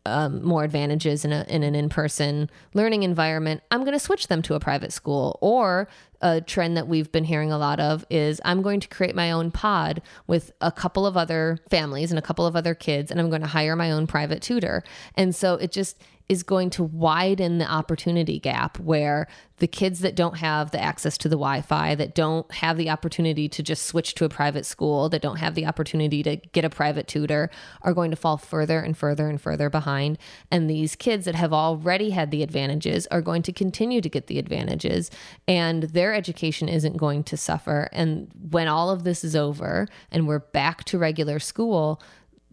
um, 0.08 0.44
more 0.44 0.64
advantages 0.64 1.26
in, 1.26 1.34
a, 1.34 1.46
in 1.48 1.64
an 1.64 1.76
in-person 1.76 2.50
learning 2.74 3.04
environment 3.04 3.62
i'm 3.72 3.82
going 3.82 3.94
to 3.94 4.00
switch 4.00 4.28
them 4.28 4.42
to 4.42 4.56
a 4.56 4.60
private 4.60 4.94
school. 4.94 5.38
Or 5.42 5.88
a 6.20 6.42
trend 6.42 6.78
that 6.78 6.88
we've 6.88 7.12
been 7.12 7.26
hearing 7.26 7.52
a 7.52 7.58
lot 7.58 7.80
of 7.80 8.06
is 8.10 8.42
i'm 8.44 8.62
going 8.62 8.80
to 8.80 8.88
create 8.88 9.16
my 9.16 9.32
own 9.32 9.52
pod 9.52 10.02
with 10.26 10.52
a 10.62 10.72
couple 10.72 11.06
of 11.06 11.16
other 11.16 11.60
families 11.70 12.12
and 12.12 12.18
a 12.18 12.24
couple 12.24 12.46
of 12.46 12.56
other 12.56 12.74
kids 12.74 13.12
and 13.12 13.20
i'm 13.20 13.30
going 13.30 13.42
to 13.42 13.48
hire 13.48 13.76
my 13.76 13.92
own 13.92 14.08
private 14.08 14.42
tutor. 14.42 14.84
And 15.16 15.36
so 15.36 15.56
it 15.56 15.72
just 15.72 16.02
is 16.30 16.44
going 16.44 16.70
to 16.70 16.84
widen 16.84 17.58
the 17.58 17.72
opportunity 17.72 18.38
gap 18.40 18.78
where 18.80 19.28
the 19.60 19.68
kids 19.68 20.02
that 20.02 20.16
don't 20.16 20.38
have 20.38 20.72
the 20.72 20.80
access 20.80 21.18
to 21.18 21.30
the 21.30 21.38
Wi-Fi, 21.38 21.96
that 21.96 22.14
don't 22.14 22.52
have 22.52 22.78
the 22.78 22.90
opportunity 22.90 23.48
to 23.48 23.64
just 23.64 23.86
switch 23.86 24.14
to 24.14 24.26
a 24.26 24.30
private 24.30 24.66
school, 24.66 25.10
that 25.10 25.22
don't 25.22 25.38
have 25.38 25.56
the 25.56 25.66
opportunity 25.66 26.22
to 26.24 26.36
get 26.36 26.66
a 26.66 26.70
private 26.70 27.08
tutor, 27.08 27.50
are 27.82 27.94
going 27.94 28.12
to 28.12 28.18
fall 28.18 28.38
further 28.38 28.80
and 28.80 28.98
further 28.98 29.30
and 29.30 29.42
further 29.42 29.70
behind. 29.70 30.18
And 30.52 30.70
these 30.70 30.96
kids 30.96 31.26
that 31.26 31.36
have 31.36 31.54
already 31.54 32.10
had 32.12 32.30
the 32.30 32.44
advantages 32.44 33.08
are 33.08 33.22
going 33.22 33.42
to 33.44 33.54
continue 33.54 34.02
to 34.02 34.10
get 34.10 34.28
the 34.28 34.38
advantages, 34.38 35.10
and 35.48 35.84
their 35.84 36.14
education 36.14 36.68
isn't 36.68 36.98
going 36.98 37.24
to 37.24 37.38
suffer. 37.38 37.90
And 37.94 38.30
when 38.52 38.68
all 38.68 38.90
of 38.90 39.06
this 39.06 39.24
is 39.24 39.36
over 39.36 39.88
and 40.12 40.28
we're 40.28 40.40
back 40.40 40.84
to 40.86 41.00
regular 41.00 41.40
school, 41.40 42.02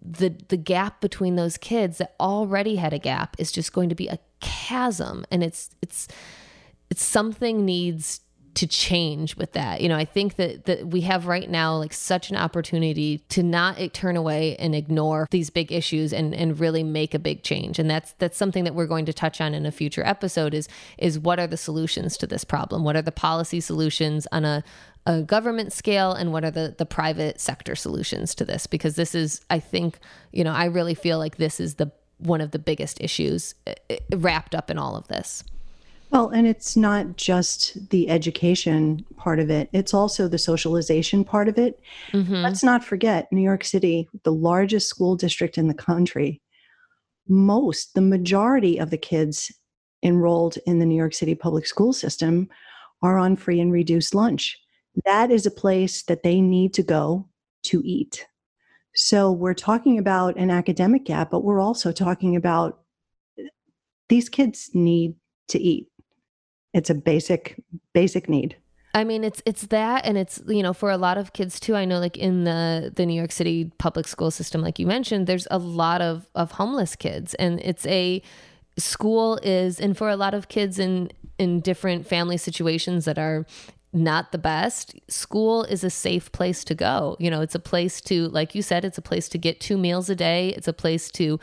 the 0.04 0.34
the 0.48 0.56
gap 0.56 1.00
between 1.00 1.36
those 1.36 1.56
kids 1.56 1.98
that 1.98 2.14
already 2.20 2.76
had 2.76 2.92
a 2.92 2.98
gap 2.98 3.36
is 3.38 3.50
just 3.50 3.72
going 3.72 3.88
to 3.88 3.94
be 3.94 4.08
a 4.08 4.18
chasm 4.40 5.24
and 5.30 5.42
it's 5.42 5.70
it's 5.80 6.06
it's 6.90 7.02
something 7.02 7.64
needs 7.64 8.20
to 8.54 8.66
change 8.66 9.36
with 9.36 9.52
that. 9.52 9.80
You 9.80 9.88
know, 9.88 9.96
I 9.96 10.04
think 10.04 10.36
that 10.36 10.66
that 10.66 10.86
we 10.86 11.00
have 11.02 11.26
right 11.26 11.48
now 11.48 11.76
like 11.76 11.92
such 11.92 12.30
an 12.30 12.36
opportunity 12.36 13.18
to 13.30 13.42
not 13.42 13.78
turn 13.92 14.16
away 14.16 14.56
and 14.56 14.74
ignore 14.74 15.26
these 15.30 15.50
big 15.50 15.72
issues 15.72 16.12
and 16.12 16.34
and 16.34 16.58
really 16.58 16.82
make 16.82 17.14
a 17.14 17.18
big 17.18 17.42
change. 17.42 17.78
And 17.78 17.90
that's 17.90 18.12
that's 18.18 18.36
something 18.36 18.64
that 18.64 18.74
we're 18.74 18.86
going 18.86 19.06
to 19.06 19.12
touch 19.12 19.40
on 19.40 19.54
in 19.54 19.66
a 19.66 19.72
future 19.72 20.06
episode 20.06 20.54
is 20.54 20.68
is 20.98 21.18
what 21.18 21.40
are 21.40 21.46
the 21.46 21.56
solutions 21.56 22.16
to 22.18 22.26
this 22.26 22.44
problem? 22.44 22.84
What 22.84 22.96
are 22.96 23.02
the 23.02 23.12
policy 23.12 23.60
solutions 23.60 24.26
on 24.30 24.44
a 24.44 24.62
a 25.06 25.22
government 25.22 25.72
scale 25.72 26.12
and 26.12 26.32
what 26.32 26.44
are 26.44 26.50
the 26.50 26.74
the 26.78 26.86
private 26.86 27.40
sector 27.40 27.74
solutions 27.74 28.34
to 28.34 28.44
this 28.44 28.66
because 28.66 28.96
this 28.96 29.14
is 29.14 29.40
I 29.50 29.58
think, 29.60 29.98
you 30.32 30.44
know, 30.44 30.52
I 30.52 30.66
really 30.66 30.94
feel 30.94 31.18
like 31.18 31.36
this 31.36 31.60
is 31.60 31.74
the 31.74 31.92
one 32.18 32.40
of 32.40 32.52
the 32.52 32.58
biggest 32.58 33.00
issues 33.00 33.54
uh, 33.66 33.74
uh, 33.90 33.96
wrapped 34.16 34.54
up 34.54 34.70
in 34.70 34.78
all 34.78 34.96
of 34.96 35.08
this. 35.08 35.44
Well, 36.10 36.28
and 36.28 36.46
it's 36.46 36.76
not 36.76 37.16
just 37.16 37.90
the 37.90 38.08
education 38.08 39.04
part 39.16 39.40
of 39.40 39.50
it, 39.50 39.68
it's 39.72 39.92
also 39.92 40.28
the 40.28 40.38
socialization 40.38 41.24
part 41.24 41.48
of 41.48 41.58
it. 41.58 41.80
Mm-hmm. 42.12 42.36
Let's 42.36 42.62
not 42.62 42.84
forget 42.84 43.30
New 43.32 43.42
York 43.42 43.64
City, 43.64 44.08
the 44.22 44.32
largest 44.32 44.88
school 44.88 45.16
district 45.16 45.58
in 45.58 45.66
the 45.66 45.74
country. 45.74 46.40
Most, 47.26 47.94
the 47.94 48.00
majority 48.00 48.78
of 48.78 48.90
the 48.90 48.98
kids 48.98 49.50
enrolled 50.02 50.56
in 50.66 50.78
the 50.78 50.86
New 50.86 50.94
York 50.96 51.14
City 51.14 51.34
public 51.34 51.66
school 51.66 51.92
system 51.92 52.48
are 53.02 53.18
on 53.18 53.34
free 53.34 53.60
and 53.60 53.72
reduced 53.72 54.14
lunch 54.14 54.56
that 55.04 55.30
is 55.30 55.46
a 55.46 55.50
place 55.50 56.02
that 56.04 56.22
they 56.22 56.40
need 56.40 56.74
to 56.74 56.83
go 56.83 57.28
to 57.64 57.83
eat. 57.85 58.26
So 58.94 59.33
we're 59.33 59.54
talking 59.54 59.98
about 59.98 60.37
an 60.37 60.50
academic 60.50 61.04
gap, 61.04 61.30
but 61.30 61.42
we're 61.42 61.61
also 61.61 61.90
talking 61.90 62.37
about 62.37 62.80
these 64.09 64.28
kids 64.28 64.70
need 64.72 65.16
to 65.48 65.59
eat. 65.59 65.88
It's 66.72 66.90
a 66.90 66.94
basic 66.94 67.61
basic 67.92 68.28
need. 68.28 68.57
I 68.94 69.02
mean, 69.02 69.24
it's 69.24 69.42
it's 69.44 69.66
that, 69.66 70.07
and 70.07 70.16
it's 70.16 70.40
you 70.46 70.62
know 70.62 70.72
for 70.72 70.90
a 70.90 70.96
lot 70.96 71.18
of 71.18 71.33
kids 71.33 71.59
too. 71.59 71.74
I 71.74 71.85
know, 71.85 71.98
like 71.98 72.16
in 72.16 72.44
the 72.44 72.92
the 72.94 73.04
New 73.04 73.14
York 73.14 73.33
City 73.33 73.72
public 73.78 74.07
school 74.07 74.30
system, 74.30 74.62
like 74.62 74.78
you 74.78 74.87
mentioned, 74.87 75.26
there's 75.26 75.48
a 75.50 75.59
lot 75.59 76.00
of 76.00 76.28
of 76.37 76.52
homeless 76.52 76.94
kids, 76.94 77.35
and 77.35 77.61
it's 77.61 77.87
a 77.87 78.22
school 78.78 79.38
is, 79.42 79.80
and 79.80 79.96
for 79.96 80.09
a 80.09 80.16
lot 80.16 80.35
of 80.35 80.48
kids 80.48 80.78
in 80.78 81.11
in 81.38 81.61
different 81.61 82.07
family 82.07 82.37
situations 82.37 83.04
that 83.04 83.18
are 83.18 83.44
not 83.94 84.33
the 84.33 84.38
best, 84.38 84.94
school 85.09 85.62
is 85.64 85.85
a 85.85 85.90
safe 85.90 86.33
place 86.33 86.64
to 86.64 86.74
go. 86.74 87.16
You 87.20 87.30
know, 87.30 87.40
it's 87.40 87.54
a 87.54 87.61
place 87.61 88.00
to, 88.02 88.28
like 88.28 88.54
you 88.54 88.61
said, 88.61 88.85
it's 88.85 88.98
a 88.98 89.02
place 89.02 89.28
to 89.30 89.38
get 89.38 89.61
two 89.61 89.78
meals 89.78 90.11
a 90.11 90.16
day. 90.16 90.48
It's 90.50 90.68
a 90.68 90.72
place 90.72 91.11
to 91.12 91.38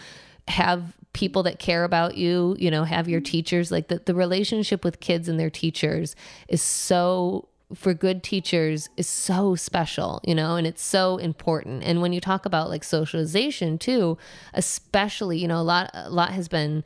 have 0.49 0.95
people 1.13 1.43
that 1.43 1.59
care 1.59 1.83
about 1.83 2.17
you, 2.17 2.55
you 2.59 2.69
know, 2.69 2.83
have 2.83 3.07
your 3.07 3.21
teachers. 3.21 3.71
Like 3.71 3.87
the, 3.87 4.01
the 4.05 4.13
relationship 4.13 4.83
with 4.83 4.99
kids 4.99 5.27
and 5.27 5.39
their 5.39 5.49
teachers 5.49 6.15
is 6.47 6.61
so 6.61 7.47
for 7.73 7.93
good 7.93 8.21
teachers 8.21 8.89
is 8.97 9.07
so 9.07 9.55
special, 9.55 10.19
you 10.25 10.35
know, 10.35 10.57
and 10.57 10.67
it's 10.67 10.83
so 10.83 11.15
important. 11.17 11.83
And 11.83 12.01
when 12.01 12.11
you 12.11 12.19
talk 12.19 12.45
about 12.45 12.69
like 12.69 12.83
socialization 12.83 13.77
too, 13.77 14.17
especially, 14.53 15.37
you 15.37 15.47
know, 15.47 15.61
a 15.61 15.63
lot 15.63 15.89
a 15.93 16.09
lot 16.09 16.31
has 16.31 16.49
been 16.49 16.83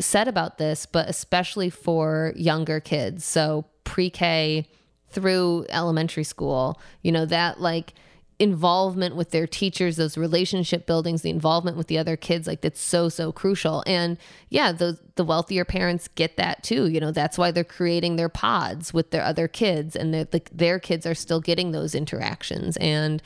said 0.00 0.26
about 0.26 0.58
this, 0.58 0.86
but 0.86 1.08
especially 1.08 1.70
for 1.70 2.32
younger 2.34 2.80
kids. 2.80 3.24
So 3.24 3.66
pre-K 3.84 4.66
through 5.14 5.66
elementary 5.70 6.24
school, 6.24 6.80
you 7.02 7.12
know, 7.12 7.24
that 7.26 7.60
like 7.60 7.94
involvement 8.38 9.14
with 9.14 9.30
their 9.30 9.46
teachers, 9.46 9.96
those 9.96 10.18
relationship 10.18 10.86
buildings, 10.86 11.22
the 11.22 11.30
involvement 11.30 11.76
with 11.76 11.86
the 11.86 11.96
other 11.96 12.16
kids, 12.16 12.46
like 12.46 12.60
that's 12.62 12.80
so, 12.80 13.08
so 13.08 13.30
crucial. 13.30 13.82
And 13.86 14.18
yeah, 14.48 14.72
the 14.72 14.98
the 15.14 15.24
wealthier 15.24 15.64
parents 15.64 16.08
get 16.08 16.36
that 16.36 16.62
too. 16.64 16.88
You 16.88 16.98
know, 16.98 17.12
that's 17.12 17.38
why 17.38 17.52
they're 17.52 17.62
creating 17.62 18.16
their 18.16 18.28
pods 18.28 18.92
with 18.92 19.10
their 19.10 19.22
other 19.22 19.46
kids 19.46 19.94
and 19.94 20.12
the, 20.12 20.42
their 20.52 20.80
kids 20.80 21.06
are 21.06 21.14
still 21.14 21.40
getting 21.40 21.70
those 21.70 21.94
interactions. 21.94 22.76
And 22.78 23.22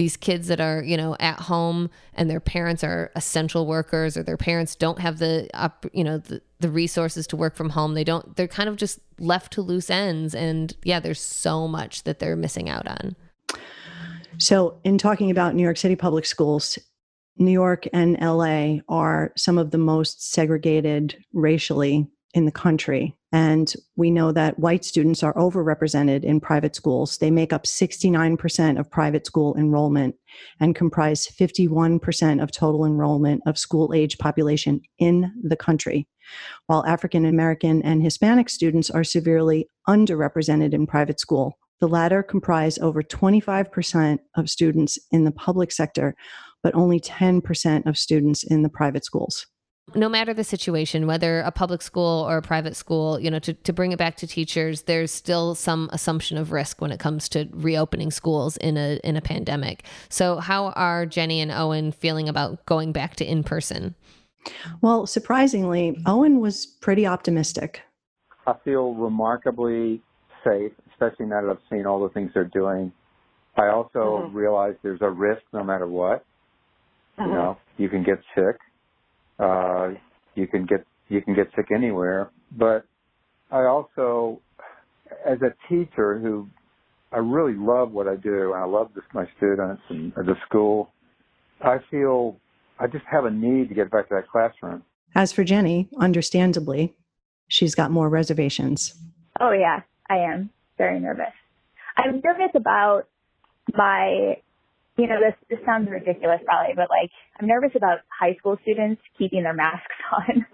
these 0.00 0.16
kids 0.16 0.48
that 0.48 0.62
are 0.62 0.82
you 0.82 0.96
know 0.96 1.14
at 1.20 1.38
home 1.40 1.90
and 2.14 2.30
their 2.30 2.40
parents 2.40 2.82
are 2.82 3.10
essential 3.16 3.66
workers 3.66 4.16
or 4.16 4.22
their 4.22 4.38
parents 4.38 4.74
don't 4.74 4.98
have 4.98 5.18
the 5.18 5.46
up 5.52 5.84
you 5.92 6.02
know 6.02 6.16
the, 6.16 6.40
the 6.60 6.70
resources 6.70 7.26
to 7.26 7.36
work 7.36 7.54
from 7.54 7.68
home 7.68 7.92
they 7.92 8.02
don't 8.02 8.34
they're 8.36 8.48
kind 8.48 8.70
of 8.70 8.76
just 8.76 8.98
left 9.18 9.52
to 9.52 9.60
loose 9.60 9.90
ends. 9.90 10.34
And 10.34 10.74
yeah 10.84 11.00
there's 11.00 11.20
so 11.20 11.68
much 11.68 12.04
that 12.04 12.18
they're 12.18 12.34
missing 12.34 12.70
out 12.70 12.88
on. 12.88 13.14
So 14.38 14.80
in 14.84 14.96
talking 14.96 15.30
about 15.30 15.54
new 15.54 15.64
york 15.64 15.76
city 15.76 15.96
public 15.96 16.24
schools 16.24 16.78
new 17.36 17.52
york 17.52 17.86
and 17.92 18.18
la 18.22 18.78
are 18.88 19.34
some 19.36 19.58
of 19.58 19.70
the 19.70 19.76
most 19.76 20.32
segregated 20.32 21.22
racially 21.34 22.08
in 22.32 22.46
the 22.46 22.52
country 22.52 23.14
And 23.32 23.72
we 23.96 24.10
know 24.10 24.32
that 24.32 24.58
white 24.58 24.84
students 24.84 25.22
are 25.22 25.34
overrepresented 25.34 26.24
in 26.24 26.40
private 26.40 26.74
schools. 26.74 27.18
They 27.18 27.30
make 27.30 27.52
up 27.52 27.64
69% 27.64 28.78
of 28.78 28.90
private 28.90 29.24
school 29.24 29.56
enrollment 29.56 30.16
and 30.58 30.74
comprise 30.74 31.28
51% 31.28 32.42
of 32.42 32.50
total 32.50 32.84
enrollment 32.84 33.42
of 33.46 33.56
school 33.56 33.92
age 33.94 34.18
population 34.18 34.80
in 34.98 35.32
the 35.44 35.56
country, 35.56 36.08
while 36.66 36.84
African 36.86 37.24
American 37.24 37.82
and 37.82 38.02
Hispanic 38.02 38.48
students 38.48 38.90
are 38.90 39.04
severely 39.04 39.68
underrepresented 39.88 40.74
in 40.74 40.86
private 40.86 41.20
school. 41.20 41.56
The 41.80 41.88
latter 41.88 42.22
comprise 42.22 42.78
over 42.78 43.00
25% 43.00 44.18
of 44.36 44.50
students 44.50 44.98
in 45.12 45.24
the 45.24 45.32
public 45.32 45.70
sector, 45.72 46.14
but 46.62 46.74
only 46.74 47.00
10% 47.00 47.86
of 47.86 47.96
students 47.96 48.42
in 48.42 48.62
the 48.62 48.68
private 48.68 49.04
schools 49.04 49.46
no 49.94 50.08
matter 50.08 50.34
the 50.34 50.44
situation, 50.44 51.06
whether 51.06 51.40
a 51.40 51.50
public 51.50 51.82
school 51.82 52.26
or 52.28 52.38
a 52.38 52.42
private 52.42 52.76
school, 52.76 53.18
you 53.20 53.30
know, 53.30 53.38
to, 53.40 53.54
to 53.54 53.72
bring 53.72 53.92
it 53.92 53.98
back 53.98 54.16
to 54.16 54.26
teachers, 54.26 54.82
there's 54.82 55.10
still 55.10 55.54
some 55.54 55.88
assumption 55.92 56.38
of 56.38 56.52
risk 56.52 56.80
when 56.80 56.90
it 56.90 57.00
comes 57.00 57.28
to 57.30 57.48
reopening 57.52 58.10
schools 58.10 58.56
in 58.58 58.76
a 58.76 58.98
in 59.04 59.16
a 59.16 59.20
pandemic. 59.20 59.84
So 60.08 60.36
how 60.36 60.68
are 60.70 61.06
Jenny 61.06 61.40
and 61.40 61.50
Owen 61.50 61.92
feeling 61.92 62.28
about 62.28 62.64
going 62.66 62.92
back 62.92 63.16
to 63.16 63.24
in 63.24 63.42
person? 63.42 63.94
Well, 64.80 65.06
surprisingly, 65.06 65.98
Owen 66.06 66.40
was 66.40 66.66
pretty 66.66 67.06
optimistic. 67.06 67.82
I 68.46 68.54
feel 68.64 68.94
remarkably 68.94 70.02
safe, 70.42 70.72
especially 70.90 71.26
now 71.26 71.42
that 71.42 71.50
I've 71.50 71.58
seen 71.70 71.86
all 71.86 72.02
the 72.02 72.08
things 72.08 72.30
they're 72.32 72.44
doing. 72.44 72.92
I 73.56 73.68
also 73.68 74.24
mm-hmm. 74.24 74.36
realize 74.36 74.74
there's 74.82 75.02
a 75.02 75.10
risk 75.10 75.42
no 75.52 75.62
matter 75.62 75.86
what. 75.86 76.24
Mm-hmm. 77.18 77.28
You 77.28 77.34
know, 77.36 77.58
you 77.76 77.88
can 77.88 78.02
get 78.02 78.20
sick 78.34 78.56
uh, 79.40 79.88
you 80.34 80.46
can 80.46 80.66
get 80.66 80.84
you 81.08 81.20
can 81.22 81.34
get 81.34 81.48
sick 81.56 81.66
anywhere. 81.74 82.30
But 82.56 82.84
I 83.50 83.64
also, 83.64 84.40
as 85.26 85.38
a 85.42 85.54
teacher 85.68 86.18
who 86.18 86.48
I 87.12 87.18
really 87.18 87.54
love 87.54 87.90
what 87.90 88.06
I 88.06 88.16
do, 88.16 88.52
and 88.52 88.62
I 88.62 88.64
love 88.64 88.90
this, 88.94 89.04
my 89.12 89.26
students 89.36 89.82
and 89.88 90.12
the 90.14 90.34
school. 90.46 90.90
I 91.60 91.78
feel 91.90 92.36
I 92.78 92.86
just 92.86 93.04
have 93.10 93.24
a 93.24 93.30
need 93.30 93.68
to 93.68 93.74
get 93.74 93.90
back 93.90 94.08
to 94.08 94.14
that 94.14 94.28
classroom. 94.28 94.82
As 95.14 95.32
for 95.32 95.42
Jenny, 95.42 95.88
understandably, 95.98 96.94
she's 97.48 97.74
got 97.74 97.90
more 97.90 98.08
reservations. 98.08 98.94
Oh 99.40 99.50
yeah, 99.50 99.80
I 100.08 100.18
am 100.18 100.50
very 100.78 101.00
nervous. 101.00 101.34
I'm 101.96 102.20
nervous 102.24 102.52
about 102.54 103.08
my 103.74 104.36
you 104.98 105.06
know, 105.06 105.20
this, 105.20 105.34
this 105.48 105.58
sounds 105.64 105.88
ridiculous 105.90 106.40
probably, 106.44 106.74
but 106.74 106.90
like, 106.90 107.10
I'm 107.38 107.46
nervous 107.46 107.72
about 107.74 108.00
high 108.08 108.36
school 108.38 108.58
students 108.62 109.00
keeping 109.18 109.42
their 109.42 109.54
masks 109.54 109.94
on 110.12 110.46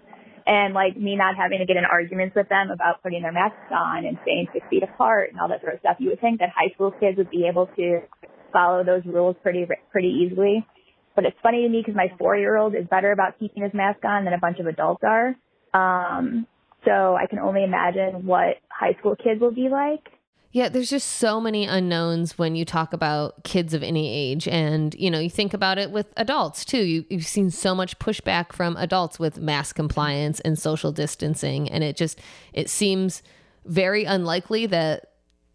and 0.47 0.73
like 0.73 0.95
me 0.95 1.15
not 1.15 1.35
having 1.35 1.59
to 1.59 1.65
get 1.65 1.75
in 1.75 1.83
arguments 1.83 2.35
with 2.35 2.47
them 2.47 2.71
about 2.71 3.03
putting 3.03 3.21
their 3.21 3.33
masks 3.33 3.67
on 3.69 4.05
and 4.05 4.17
staying 4.23 4.47
six 4.53 4.65
feet 4.69 4.81
apart 4.81 5.29
and 5.31 5.39
all 5.39 5.49
that 5.49 5.61
sort 5.61 5.73
of 5.73 5.79
stuff. 5.81 5.97
You 5.99 6.09
would 6.09 6.21
think 6.21 6.39
that 6.39 6.49
high 6.55 6.73
school 6.73 6.91
kids 6.91 7.17
would 7.17 7.29
be 7.29 7.45
able 7.51 7.67
to 7.75 7.99
follow 8.53 8.83
those 8.83 9.03
rules 9.05 9.35
pretty, 9.43 9.67
pretty 9.91 10.25
easily. 10.25 10.65
But 11.15 11.25
it's 11.25 11.37
funny 11.43 11.63
to 11.63 11.69
me 11.69 11.83
because 11.85 11.97
my 11.97 12.07
four 12.17 12.37
year 12.37 12.55
old 12.55 12.75
is 12.75 12.87
better 12.89 13.11
about 13.11 13.39
keeping 13.39 13.63
his 13.63 13.73
mask 13.73 14.05
on 14.05 14.23
than 14.23 14.33
a 14.33 14.39
bunch 14.39 14.59
of 14.59 14.67
adults 14.67 15.03
are. 15.03 15.35
Um, 15.73 16.47
so 16.85 17.15
I 17.15 17.25
can 17.29 17.39
only 17.39 17.63
imagine 17.63 18.25
what 18.25 18.55
high 18.69 18.93
school 18.99 19.15
kids 19.15 19.41
will 19.41 19.53
be 19.53 19.67
like. 19.69 20.05
Yeah, 20.57 20.69
there's 20.69 20.89
just 20.89 21.07
so 21.07 21.39
many 21.39 21.65
unknowns 21.65 22.39
when 22.39 22.55
you 22.55 22.65
talk 22.65 22.91
about 22.91 23.43
kids 23.43 23.75
of 23.75 23.83
any 23.83 24.09
age. 24.09 24.47
And, 24.47 24.95
you 24.95 25.11
know, 25.11 25.19
you 25.19 25.29
think 25.29 25.53
about 25.53 25.77
it 25.77 25.91
with 25.91 26.07
adults 26.17 26.65
too. 26.65 26.79
You, 26.79 27.05
you've 27.11 27.27
seen 27.27 27.51
so 27.51 27.75
much 27.75 27.99
pushback 27.99 28.53
from 28.53 28.75
adults 28.75 29.19
with 29.19 29.37
mask 29.37 29.75
compliance 29.75 30.39
and 30.39 30.57
social 30.57 30.91
distancing. 30.91 31.69
And 31.69 31.83
it 31.83 31.95
just, 31.95 32.19
it 32.53 32.71
seems 32.71 33.21
very 33.65 34.03
unlikely 34.05 34.65
that 34.65 35.06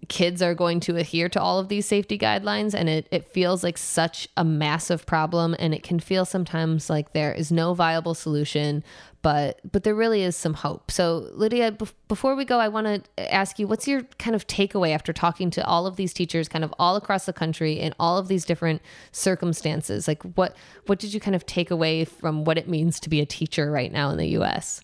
kids 0.09 0.43
are 0.43 0.55
going 0.55 0.81
to 0.81 0.97
adhere 0.97 1.29
to 1.29 1.41
all 1.41 1.59
of 1.59 1.69
these 1.69 1.87
safety 1.87 2.19
guidelines 2.19 2.75
and 2.75 2.88
it, 2.88 3.07
it 3.11 3.25
feels 3.29 3.62
like 3.62 3.79
such 3.79 4.29
a 4.37 4.45
massive 4.45 5.07
problem 5.07 5.55
and 5.59 5.73
it 5.73 5.83
can 5.83 6.01
feel 6.01 6.25
sometimes 6.25 6.91
like 6.91 7.12
there 7.12 7.33
is 7.33 7.53
no 7.53 7.73
viable 7.73 8.15
solution 8.15 8.83
but 9.23 9.61
but 9.71 9.85
there 9.85 9.95
really 9.95 10.23
is 10.23 10.37
some 10.37 10.55
hope. 10.55 10.91
So 10.91 11.29
lydia 11.33 11.77
before 12.09 12.35
we 12.35 12.45
go 12.45 12.59
i 12.59 12.69
want 12.69 12.87
to 12.87 13.33
ask 13.33 13.59
you 13.59 13.67
what's 13.69 13.87
your 13.87 14.03
kind 14.19 14.35
of 14.35 14.47
takeaway 14.47 14.93
after 14.93 15.12
talking 15.12 15.51
to 15.51 15.65
all 15.65 15.87
of 15.87 15.97
these 15.97 16.12
teachers 16.12 16.49
kind 16.49 16.65
of 16.65 16.75
all 16.79 16.97
across 16.97 17.25
the 17.25 17.33
country 17.33 17.79
in 17.79 17.95
all 17.99 18.19
of 18.19 18.29
these 18.29 18.45
different 18.45 18.83
circumstances? 19.12 20.09
Like 20.09 20.23
what 20.35 20.57
what 20.87 20.99
did 20.99 21.15
you 21.15 21.21
kind 21.21 21.37
of 21.37 21.47
take 21.47 21.71
away 21.71 22.05
from 22.05 22.45
what 22.45 22.59
it 22.59 22.69
means 22.69 22.99
to 23.01 23.09
be 23.09 23.21
a 23.21 23.27
teacher 23.27 23.71
right 23.71 23.93
now 23.93 24.11
in 24.11 24.19
the 24.19 24.27
us 24.27 24.83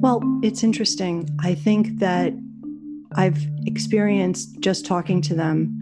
well 0.00 0.20
it's 0.42 0.62
interesting. 0.62 1.28
I 1.40 1.54
think 1.54 2.00
that 2.00 2.34
I've 3.16 3.46
experienced 3.66 4.60
just 4.60 4.86
talking 4.86 5.20
to 5.22 5.34
them 5.34 5.78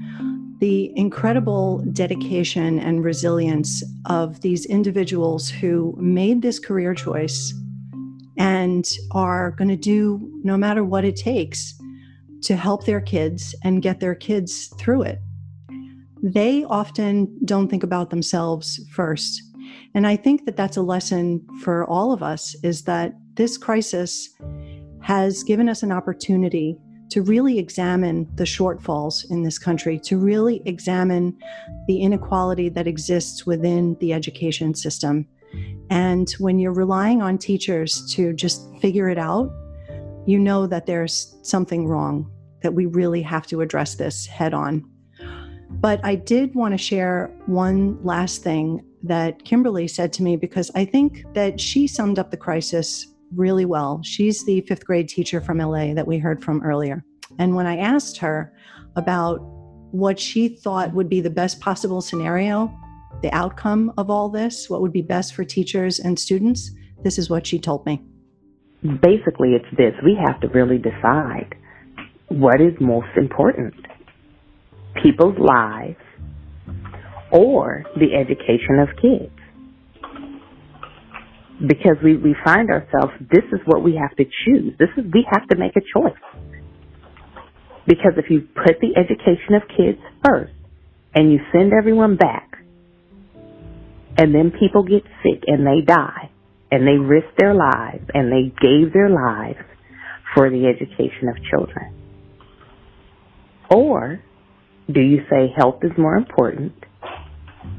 the 0.61 0.93
incredible 0.95 1.79
dedication 1.93 2.79
and 2.79 3.03
resilience 3.03 3.83
of 4.05 4.43
these 4.43 4.66
individuals 4.66 5.49
who 5.49 5.95
made 5.99 6.43
this 6.43 6.59
career 6.59 6.95
choice 6.95 7.55
and 8.37 8.87
are 9.12 9.53
going 9.53 9.69
to 9.69 9.77
do 9.77 10.21
no 10.45 10.59
matter 10.59 10.85
what 10.85 11.05
it 11.05 11.16
takes 11.16 11.75
to 12.43 12.57
help 12.57 12.85
their 12.85 13.01
kids 13.01 13.55
and 13.64 13.83
get 13.83 14.01
their 14.01 14.14
kids 14.14 14.73
through 14.79 15.03
it. 15.03 15.19
They 16.23 16.64
often 16.64 17.38
don't 17.47 17.69
think 17.69 17.83
about 17.83 18.11
themselves 18.11 18.79
first. 18.93 19.43
And 19.95 20.07
I 20.07 20.16
think 20.16 20.45
that 20.45 20.57
that's 20.57 20.77
a 20.77 20.83
lesson 20.83 21.47
for 21.62 21.87
all 21.87 22.12
of 22.12 22.23
us 22.23 22.55
is 22.62 22.83
that 22.83 23.14
this 23.35 23.57
crisis 23.57 24.29
has 25.01 25.43
given 25.43 25.71
us 25.71 25.83
an 25.83 25.90
opportunity 25.90 26.77
to 27.11 27.23
really 27.23 27.59
examine 27.59 28.29
the 28.37 28.44
shortfalls 28.44 29.29
in 29.31 29.42
this 29.42 29.59
country, 29.59 29.99
to 30.01 30.16
really 30.16 30.62
examine 30.64 31.37
the 31.87 32.01
inequality 32.01 32.68
that 32.70 32.87
exists 32.87 33.46
within 33.46 33.96
the 34.01 34.12
education 34.12 34.75
system. 34.75 35.27
And 35.90 36.31
when 36.38 36.59
you're 36.59 36.73
relying 36.73 37.20
on 37.20 37.37
teachers 37.37 38.07
to 38.14 38.33
just 38.33 38.62
figure 38.81 39.09
it 39.09 39.18
out, 39.18 39.51
you 40.27 40.38
know 40.38 40.66
that 40.66 40.87
there's 40.87 41.37
something 41.42 41.87
wrong, 41.87 42.31
that 42.62 42.75
we 42.75 42.87
really 42.87 43.23
have 43.23 43.46
to 43.49 43.61
address 43.61 43.96
this 43.96 44.27
head 44.27 44.55
on. 44.55 44.85
But 45.70 46.01
I 46.05 46.14
did 46.14 46.55
want 46.55 46.75
to 46.75 46.79
share 46.79 47.31
one 47.46 48.03
last 48.05 48.42
thing 48.42 48.85
that 49.03 49.44
Kimberly 49.44 49.88
said 49.88 50.12
to 50.14 50.23
me 50.23 50.37
because 50.37 50.70
I 50.75 50.85
think 50.85 51.25
that 51.35 51.61
she 51.61 51.87
summed 51.87 52.18
up 52.18 52.31
the 52.31 52.37
crisis 52.37 53.07
really 53.35 53.64
well. 53.64 54.01
She's 54.03 54.45
the 54.45 54.61
fifth 54.62 54.85
grade 54.85 55.09
teacher 55.09 55.40
from 55.40 55.59
LA 55.59 55.95
that 55.95 56.07
we 56.07 56.19
heard 56.19 56.43
from 56.43 56.62
earlier. 56.62 57.05
And 57.38 57.55
when 57.55 57.66
I 57.66 57.79
asked 57.79 58.19
her 58.19 58.53
about 58.97 59.38
what 59.93 60.19
she 60.19 60.49
thought 60.49 60.93
would 60.95 61.09
be 61.09 61.21
the 61.21 61.31
best 61.31 61.61
possible 61.61 62.01
scenario, 62.01 62.73
the 63.23 63.33
outcome 63.33 63.93
of 63.97 64.11
all 64.11 64.29
this, 64.29 64.71
what 64.71 64.81
would 64.81 64.93
be 64.93 65.03
best 65.03 65.35
for 65.35 65.45
teachers 65.45 65.99
and 65.99 66.19
students, 66.19 66.71
this 67.03 67.19
is 67.19 67.31
what 67.31 67.47
she 67.47 67.59
told 67.59 67.85
me. 67.87 68.03
Basically, 68.83 69.55
it's 69.55 69.77
this 69.77 69.95
we 70.03 70.16
have 70.27 70.40
to 70.40 70.49
really 70.49 70.79
decide 70.79 71.55
what 72.29 72.61
is 72.61 72.73
most 72.81 73.09
important 73.16 73.75
people's 75.03 75.38
lives 75.38 75.97
or 77.31 77.85
the 77.97 78.14
education 78.14 78.79
of 78.79 78.88
kids 79.01 79.39
because 81.66 81.96
we, 82.03 82.16
we 82.16 82.35
find 82.44 82.70
ourselves, 82.70 83.12
this 83.20 83.44
is 83.53 83.61
what 83.66 83.83
we 83.83 83.96
have 84.01 84.16
to 84.16 84.25
choose. 84.25 84.75
This 84.79 84.88
is, 84.96 85.05
we 85.12 85.27
have 85.31 85.46
to 85.49 85.57
make 85.57 85.77
a 85.77 85.81
choice. 85.81 86.18
Because 87.87 88.12
if 88.16 88.31
you 88.31 88.40
put 88.55 88.81
the 88.81 88.96
education 88.96 89.55
of 89.55 89.62
kids 89.68 89.99
first 90.25 90.53
and 91.14 91.33
you 91.33 91.40
send 91.53 91.73
everyone 91.73 92.16
back 92.16 92.51
and 94.16 94.35
then 94.35 94.53
people 94.59 94.85
get 94.85 95.03
sick 95.23 95.44
and 95.46 95.66
they 95.66 95.85
die 95.85 96.31
and 96.70 96.87
they 96.87 96.96
risk 96.96 97.27
their 97.38 97.55
lives 97.55 98.05
and 98.14 98.31
they 98.31 98.53
gave 98.61 98.92
their 98.92 99.11
lives 99.11 99.59
for 100.35 100.49
the 100.51 100.66
education 100.66 101.29
of 101.29 101.37
children. 101.51 101.94
Or 103.70 104.23
do 104.90 105.01
you 105.01 105.18
say 105.31 105.53
health 105.57 105.81
is 105.83 105.92
more 105.99 106.16
important 106.16 106.73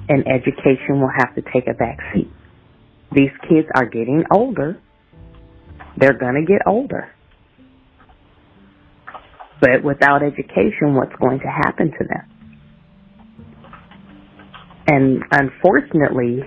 and 0.10 0.26
education 0.28 1.00
will 1.00 1.12
have 1.18 1.36
to 1.36 1.42
take 1.42 1.68
a 1.68 1.74
back 1.74 1.98
seat? 2.14 2.32
These 3.14 3.32
kids 3.50 3.68
are 3.76 3.86
getting 3.86 4.24
older. 4.32 4.82
They're 5.98 6.18
going 6.18 6.36
to 6.36 6.46
get 6.46 6.62
older. 6.66 7.12
But 9.60 9.84
without 9.84 10.24
education, 10.24 10.96
what's 10.96 11.16
going 11.20 11.40
to 11.40 11.48
happen 11.48 11.92
to 11.92 12.06
them? 12.08 12.32
And 14.88 15.24
unfortunately, 15.32 16.42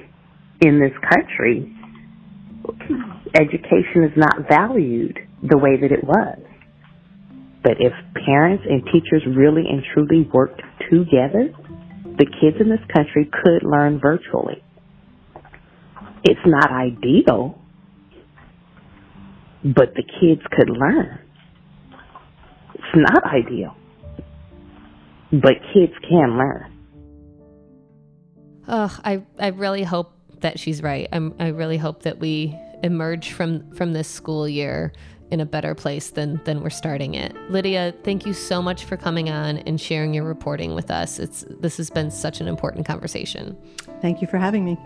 in 0.62 0.80
this 0.80 0.92
country, 1.08 1.70
education 3.34 4.04
is 4.04 4.16
not 4.16 4.48
valued 4.48 5.18
the 5.42 5.58
way 5.58 5.76
that 5.80 5.92
it 5.92 6.02
was. 6.02 6.38
But 7.62 7.74
if 7.78 7.92
parents 8.26 8.64
and 8.68 8.82
teachers 8.86 9.22
really 9.36 9.64
and 9.68 9.82
truly 9.94 10.28
worked 10.32 10.62
together, 10.90 11.54
the 12.18 12.26
kids 12.40 12.56
in 12.58 12.68
this 12.68 12.84
country 12.92 13.30
could 13.30 13.62
learn 13.62 14.00
virtually. 14.00 14.63
It's 16.24 16.40
not 16.46 16.70
ideal, 16.70 17.58
but 19.62 19.94
the 19.94 20.02
kids 20.02 20.40
could 20.52 20.70
learn. 20.70 21.18
It's 22.74 22.94
not 22.94 23.24
ideal, 23.26 23.76
but 25.32 25.52
kids 25.72 25.92
can 26.08 26.38
learn. 26.38 26.70
Oh, 28.66 28.98
I, 29.04 29.22
I 29.38 29.48
really 29.48 29.82
hope 29.82 30.12
that 30.40 30.58
she's 30.58 30.82
right. 30.82 31.08
I'm, 31.12 31.34
I 31.38 31.48
really 31.48 31.76
hope 31.76 32.02
that 32.02 32.18
we 32.18 32.58
emerge 32.82 33.32
from, 33.32 33.70
from 33.72 33.92
this 33.92 34.08
school 34.08 34.48
year 34.48 34.92
in 35.30 35.40
a 35.40 35.46
better 35.46 35.74
place 35.74 36.10
than 36.10 36.40
than 36.44 36.62
we're 36.62 36.70
starting 36.70 37.14
it. 37.14 37.34
Lydia, 37.50 37.94
thank 38.04 38.26
you 38.26 38.32
so 38.32 38.62
much 38.62 38.84
for 38.84 38.96
coming 38.96 39.30
on 39.30 39.58
and 39.58 39.80
sharing 39.80 40.14
your 40.14 40.24
reporting 40.24 40.74
with 40.74 40.90
us. 40.90 41.18
It's 41.18 41.44
this 41.48 41.76
has 41.78 41.90
been 41.90 42.10
such 42.10 42.40
an 42.40 42.46
important 42.46 42.86
conversation. 42.86 43.56
Thank 44.00 44.20
you 44.20 44.28
for 44.28 44.36
having 44.38 44.64
me. 44.64 44.78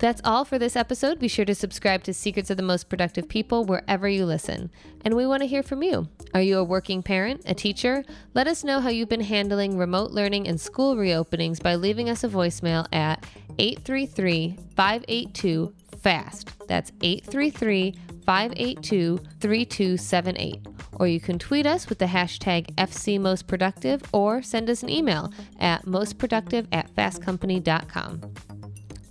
That's 0.00 0.22
all 0.24 0.46
for 0.46 0.58
this 0.58 0.76
episode. 0.76 1.18
Be 1.18 1.28
sure 1.28 1.44
to 1.44 1.54
subscribe 1.54 2.02
to 2.04 2.14
Secrets 2.14 2.48
of 2.48 2.56
the 2.56 2.62
Most 2.62 2.88
Productive 2.88 3.28
People 3.28 3.66
wherever 3.66 4.08
you 4.08 4.24
listen. 4.24 4.70
And 5.04 5.14
we 5.14 5.26
want 5.26 5.42
to 5.42 5.46
hear 5.46 5.62
from 5.62 5.82
you. 5.82 6.08
Are 6.32 6.40
you 6.40 6.56
a 6.56 6.64
working 6.64 7.02
parent, 7.02 7.42
a 7.44 7.52
teacher? 7.52 8.02
Let 8.32 8.46
us 8.46 8.64
know 8.64 8.80
how 8.80 8.88
you've 8.88 9.10
been 9.10 9.20
handling 9.20 9.76
remote 9.76 10.10
learning 10.10 10.48
and 10.48 10.58
school 10.58 10.96
reopenings 10.96 11.62
by 11.62 11.74
leaving 11.74 12.08
us 12.08 12.24
a 12.24 12.30
voicemail 12.30 12.86
at 12.94 13.26
833 13.58 14.56
582 14.74 15.74
FAST. 16.02 16.66
That's 16.66 16.92
833 17.02 17.94
582 18.24 19.18
3278. 19.38 20.66
Or 20.94 21.08
you 21.08 21.20
can 21.20 21.38
tweet 21.38 21.66
us 21.66 21.90
with 21.90 21.98
the 21.98 22.06
hashtag 22.06 22.74
FCMostProductive 22.76 24.02
or 24.14 24.40
send 24.40 24.70
us 24.70 24.82
an 24.82 24.88
email 24.88 25.30
at 25.58 25.84
mostproductive 25.84 26.66
at 26.72 26.90
fastcompany.com. 26.94 28.49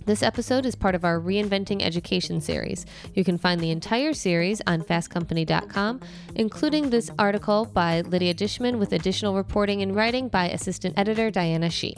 This 0.06 0.22
episode 0.22 0.64
is 0.64 0.74
part 0.74 0.94
of 0.94 1.04
our 1.04 1.20
Reinventing 1.20 1.82
Education 1.82 2.40
series. 2.40 2.86
You 3.14 3.22
can 3.22 3.36
find 3.36 3.60
the 3.60 3.70
entire 3.70 4.14
series 4.14 4.62
on 4.66 4.82
fastcompany.com, 4.82 6.00
including 6.34 6.90
this 6.90 7.10
article 7.18 7.66
by 7.66 8.00
Lydia 8.00 8.34
Dishman 8.34 8.78
with 8.78 8.92
additional 8.92 9.36
reporting 9.36 9.82
and 9.82 9.94
writing 9.94 10.28
by 10.28 10.48
assistant 10.48 10.98
editor 10.98 11.30
Diana 11.30 11.68
Shi. 11.68 11.96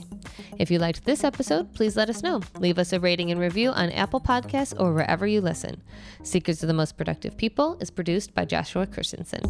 If 0.59 0.71
you 0.71 0.79
liked 0.79 1.05
this 1.05 1.23
episode, 1.23 1.73
please 1.75 1.97
let 1.97 2.11
us 2.11 2.23
know. 2.23 2.41
Leave 2.59 2.79
us 2.79 2.93
a 2.93 3.01
rating 3.01 3.31
and 3.31 3.41
review 3.41 3.71
on 3.71 3.91
Apple 3.91 4.21
Podcasts 4.21 4.79
or 4.79 4.93
wherever 4.93 5.27
you 5.27 5.41
listen. 5.41 5.81
Secrets 6.23 6.63
of 6.63 6.67
the 6.67 6.75
Most 6.75 6.97
Productive 6.97 7.37
People 7.37 7.79
is 7.81 7.91
produced 7.91 8.35
by 8.35 8.45
Joshua 8.45 8.87
Christensen. 8.87 9.43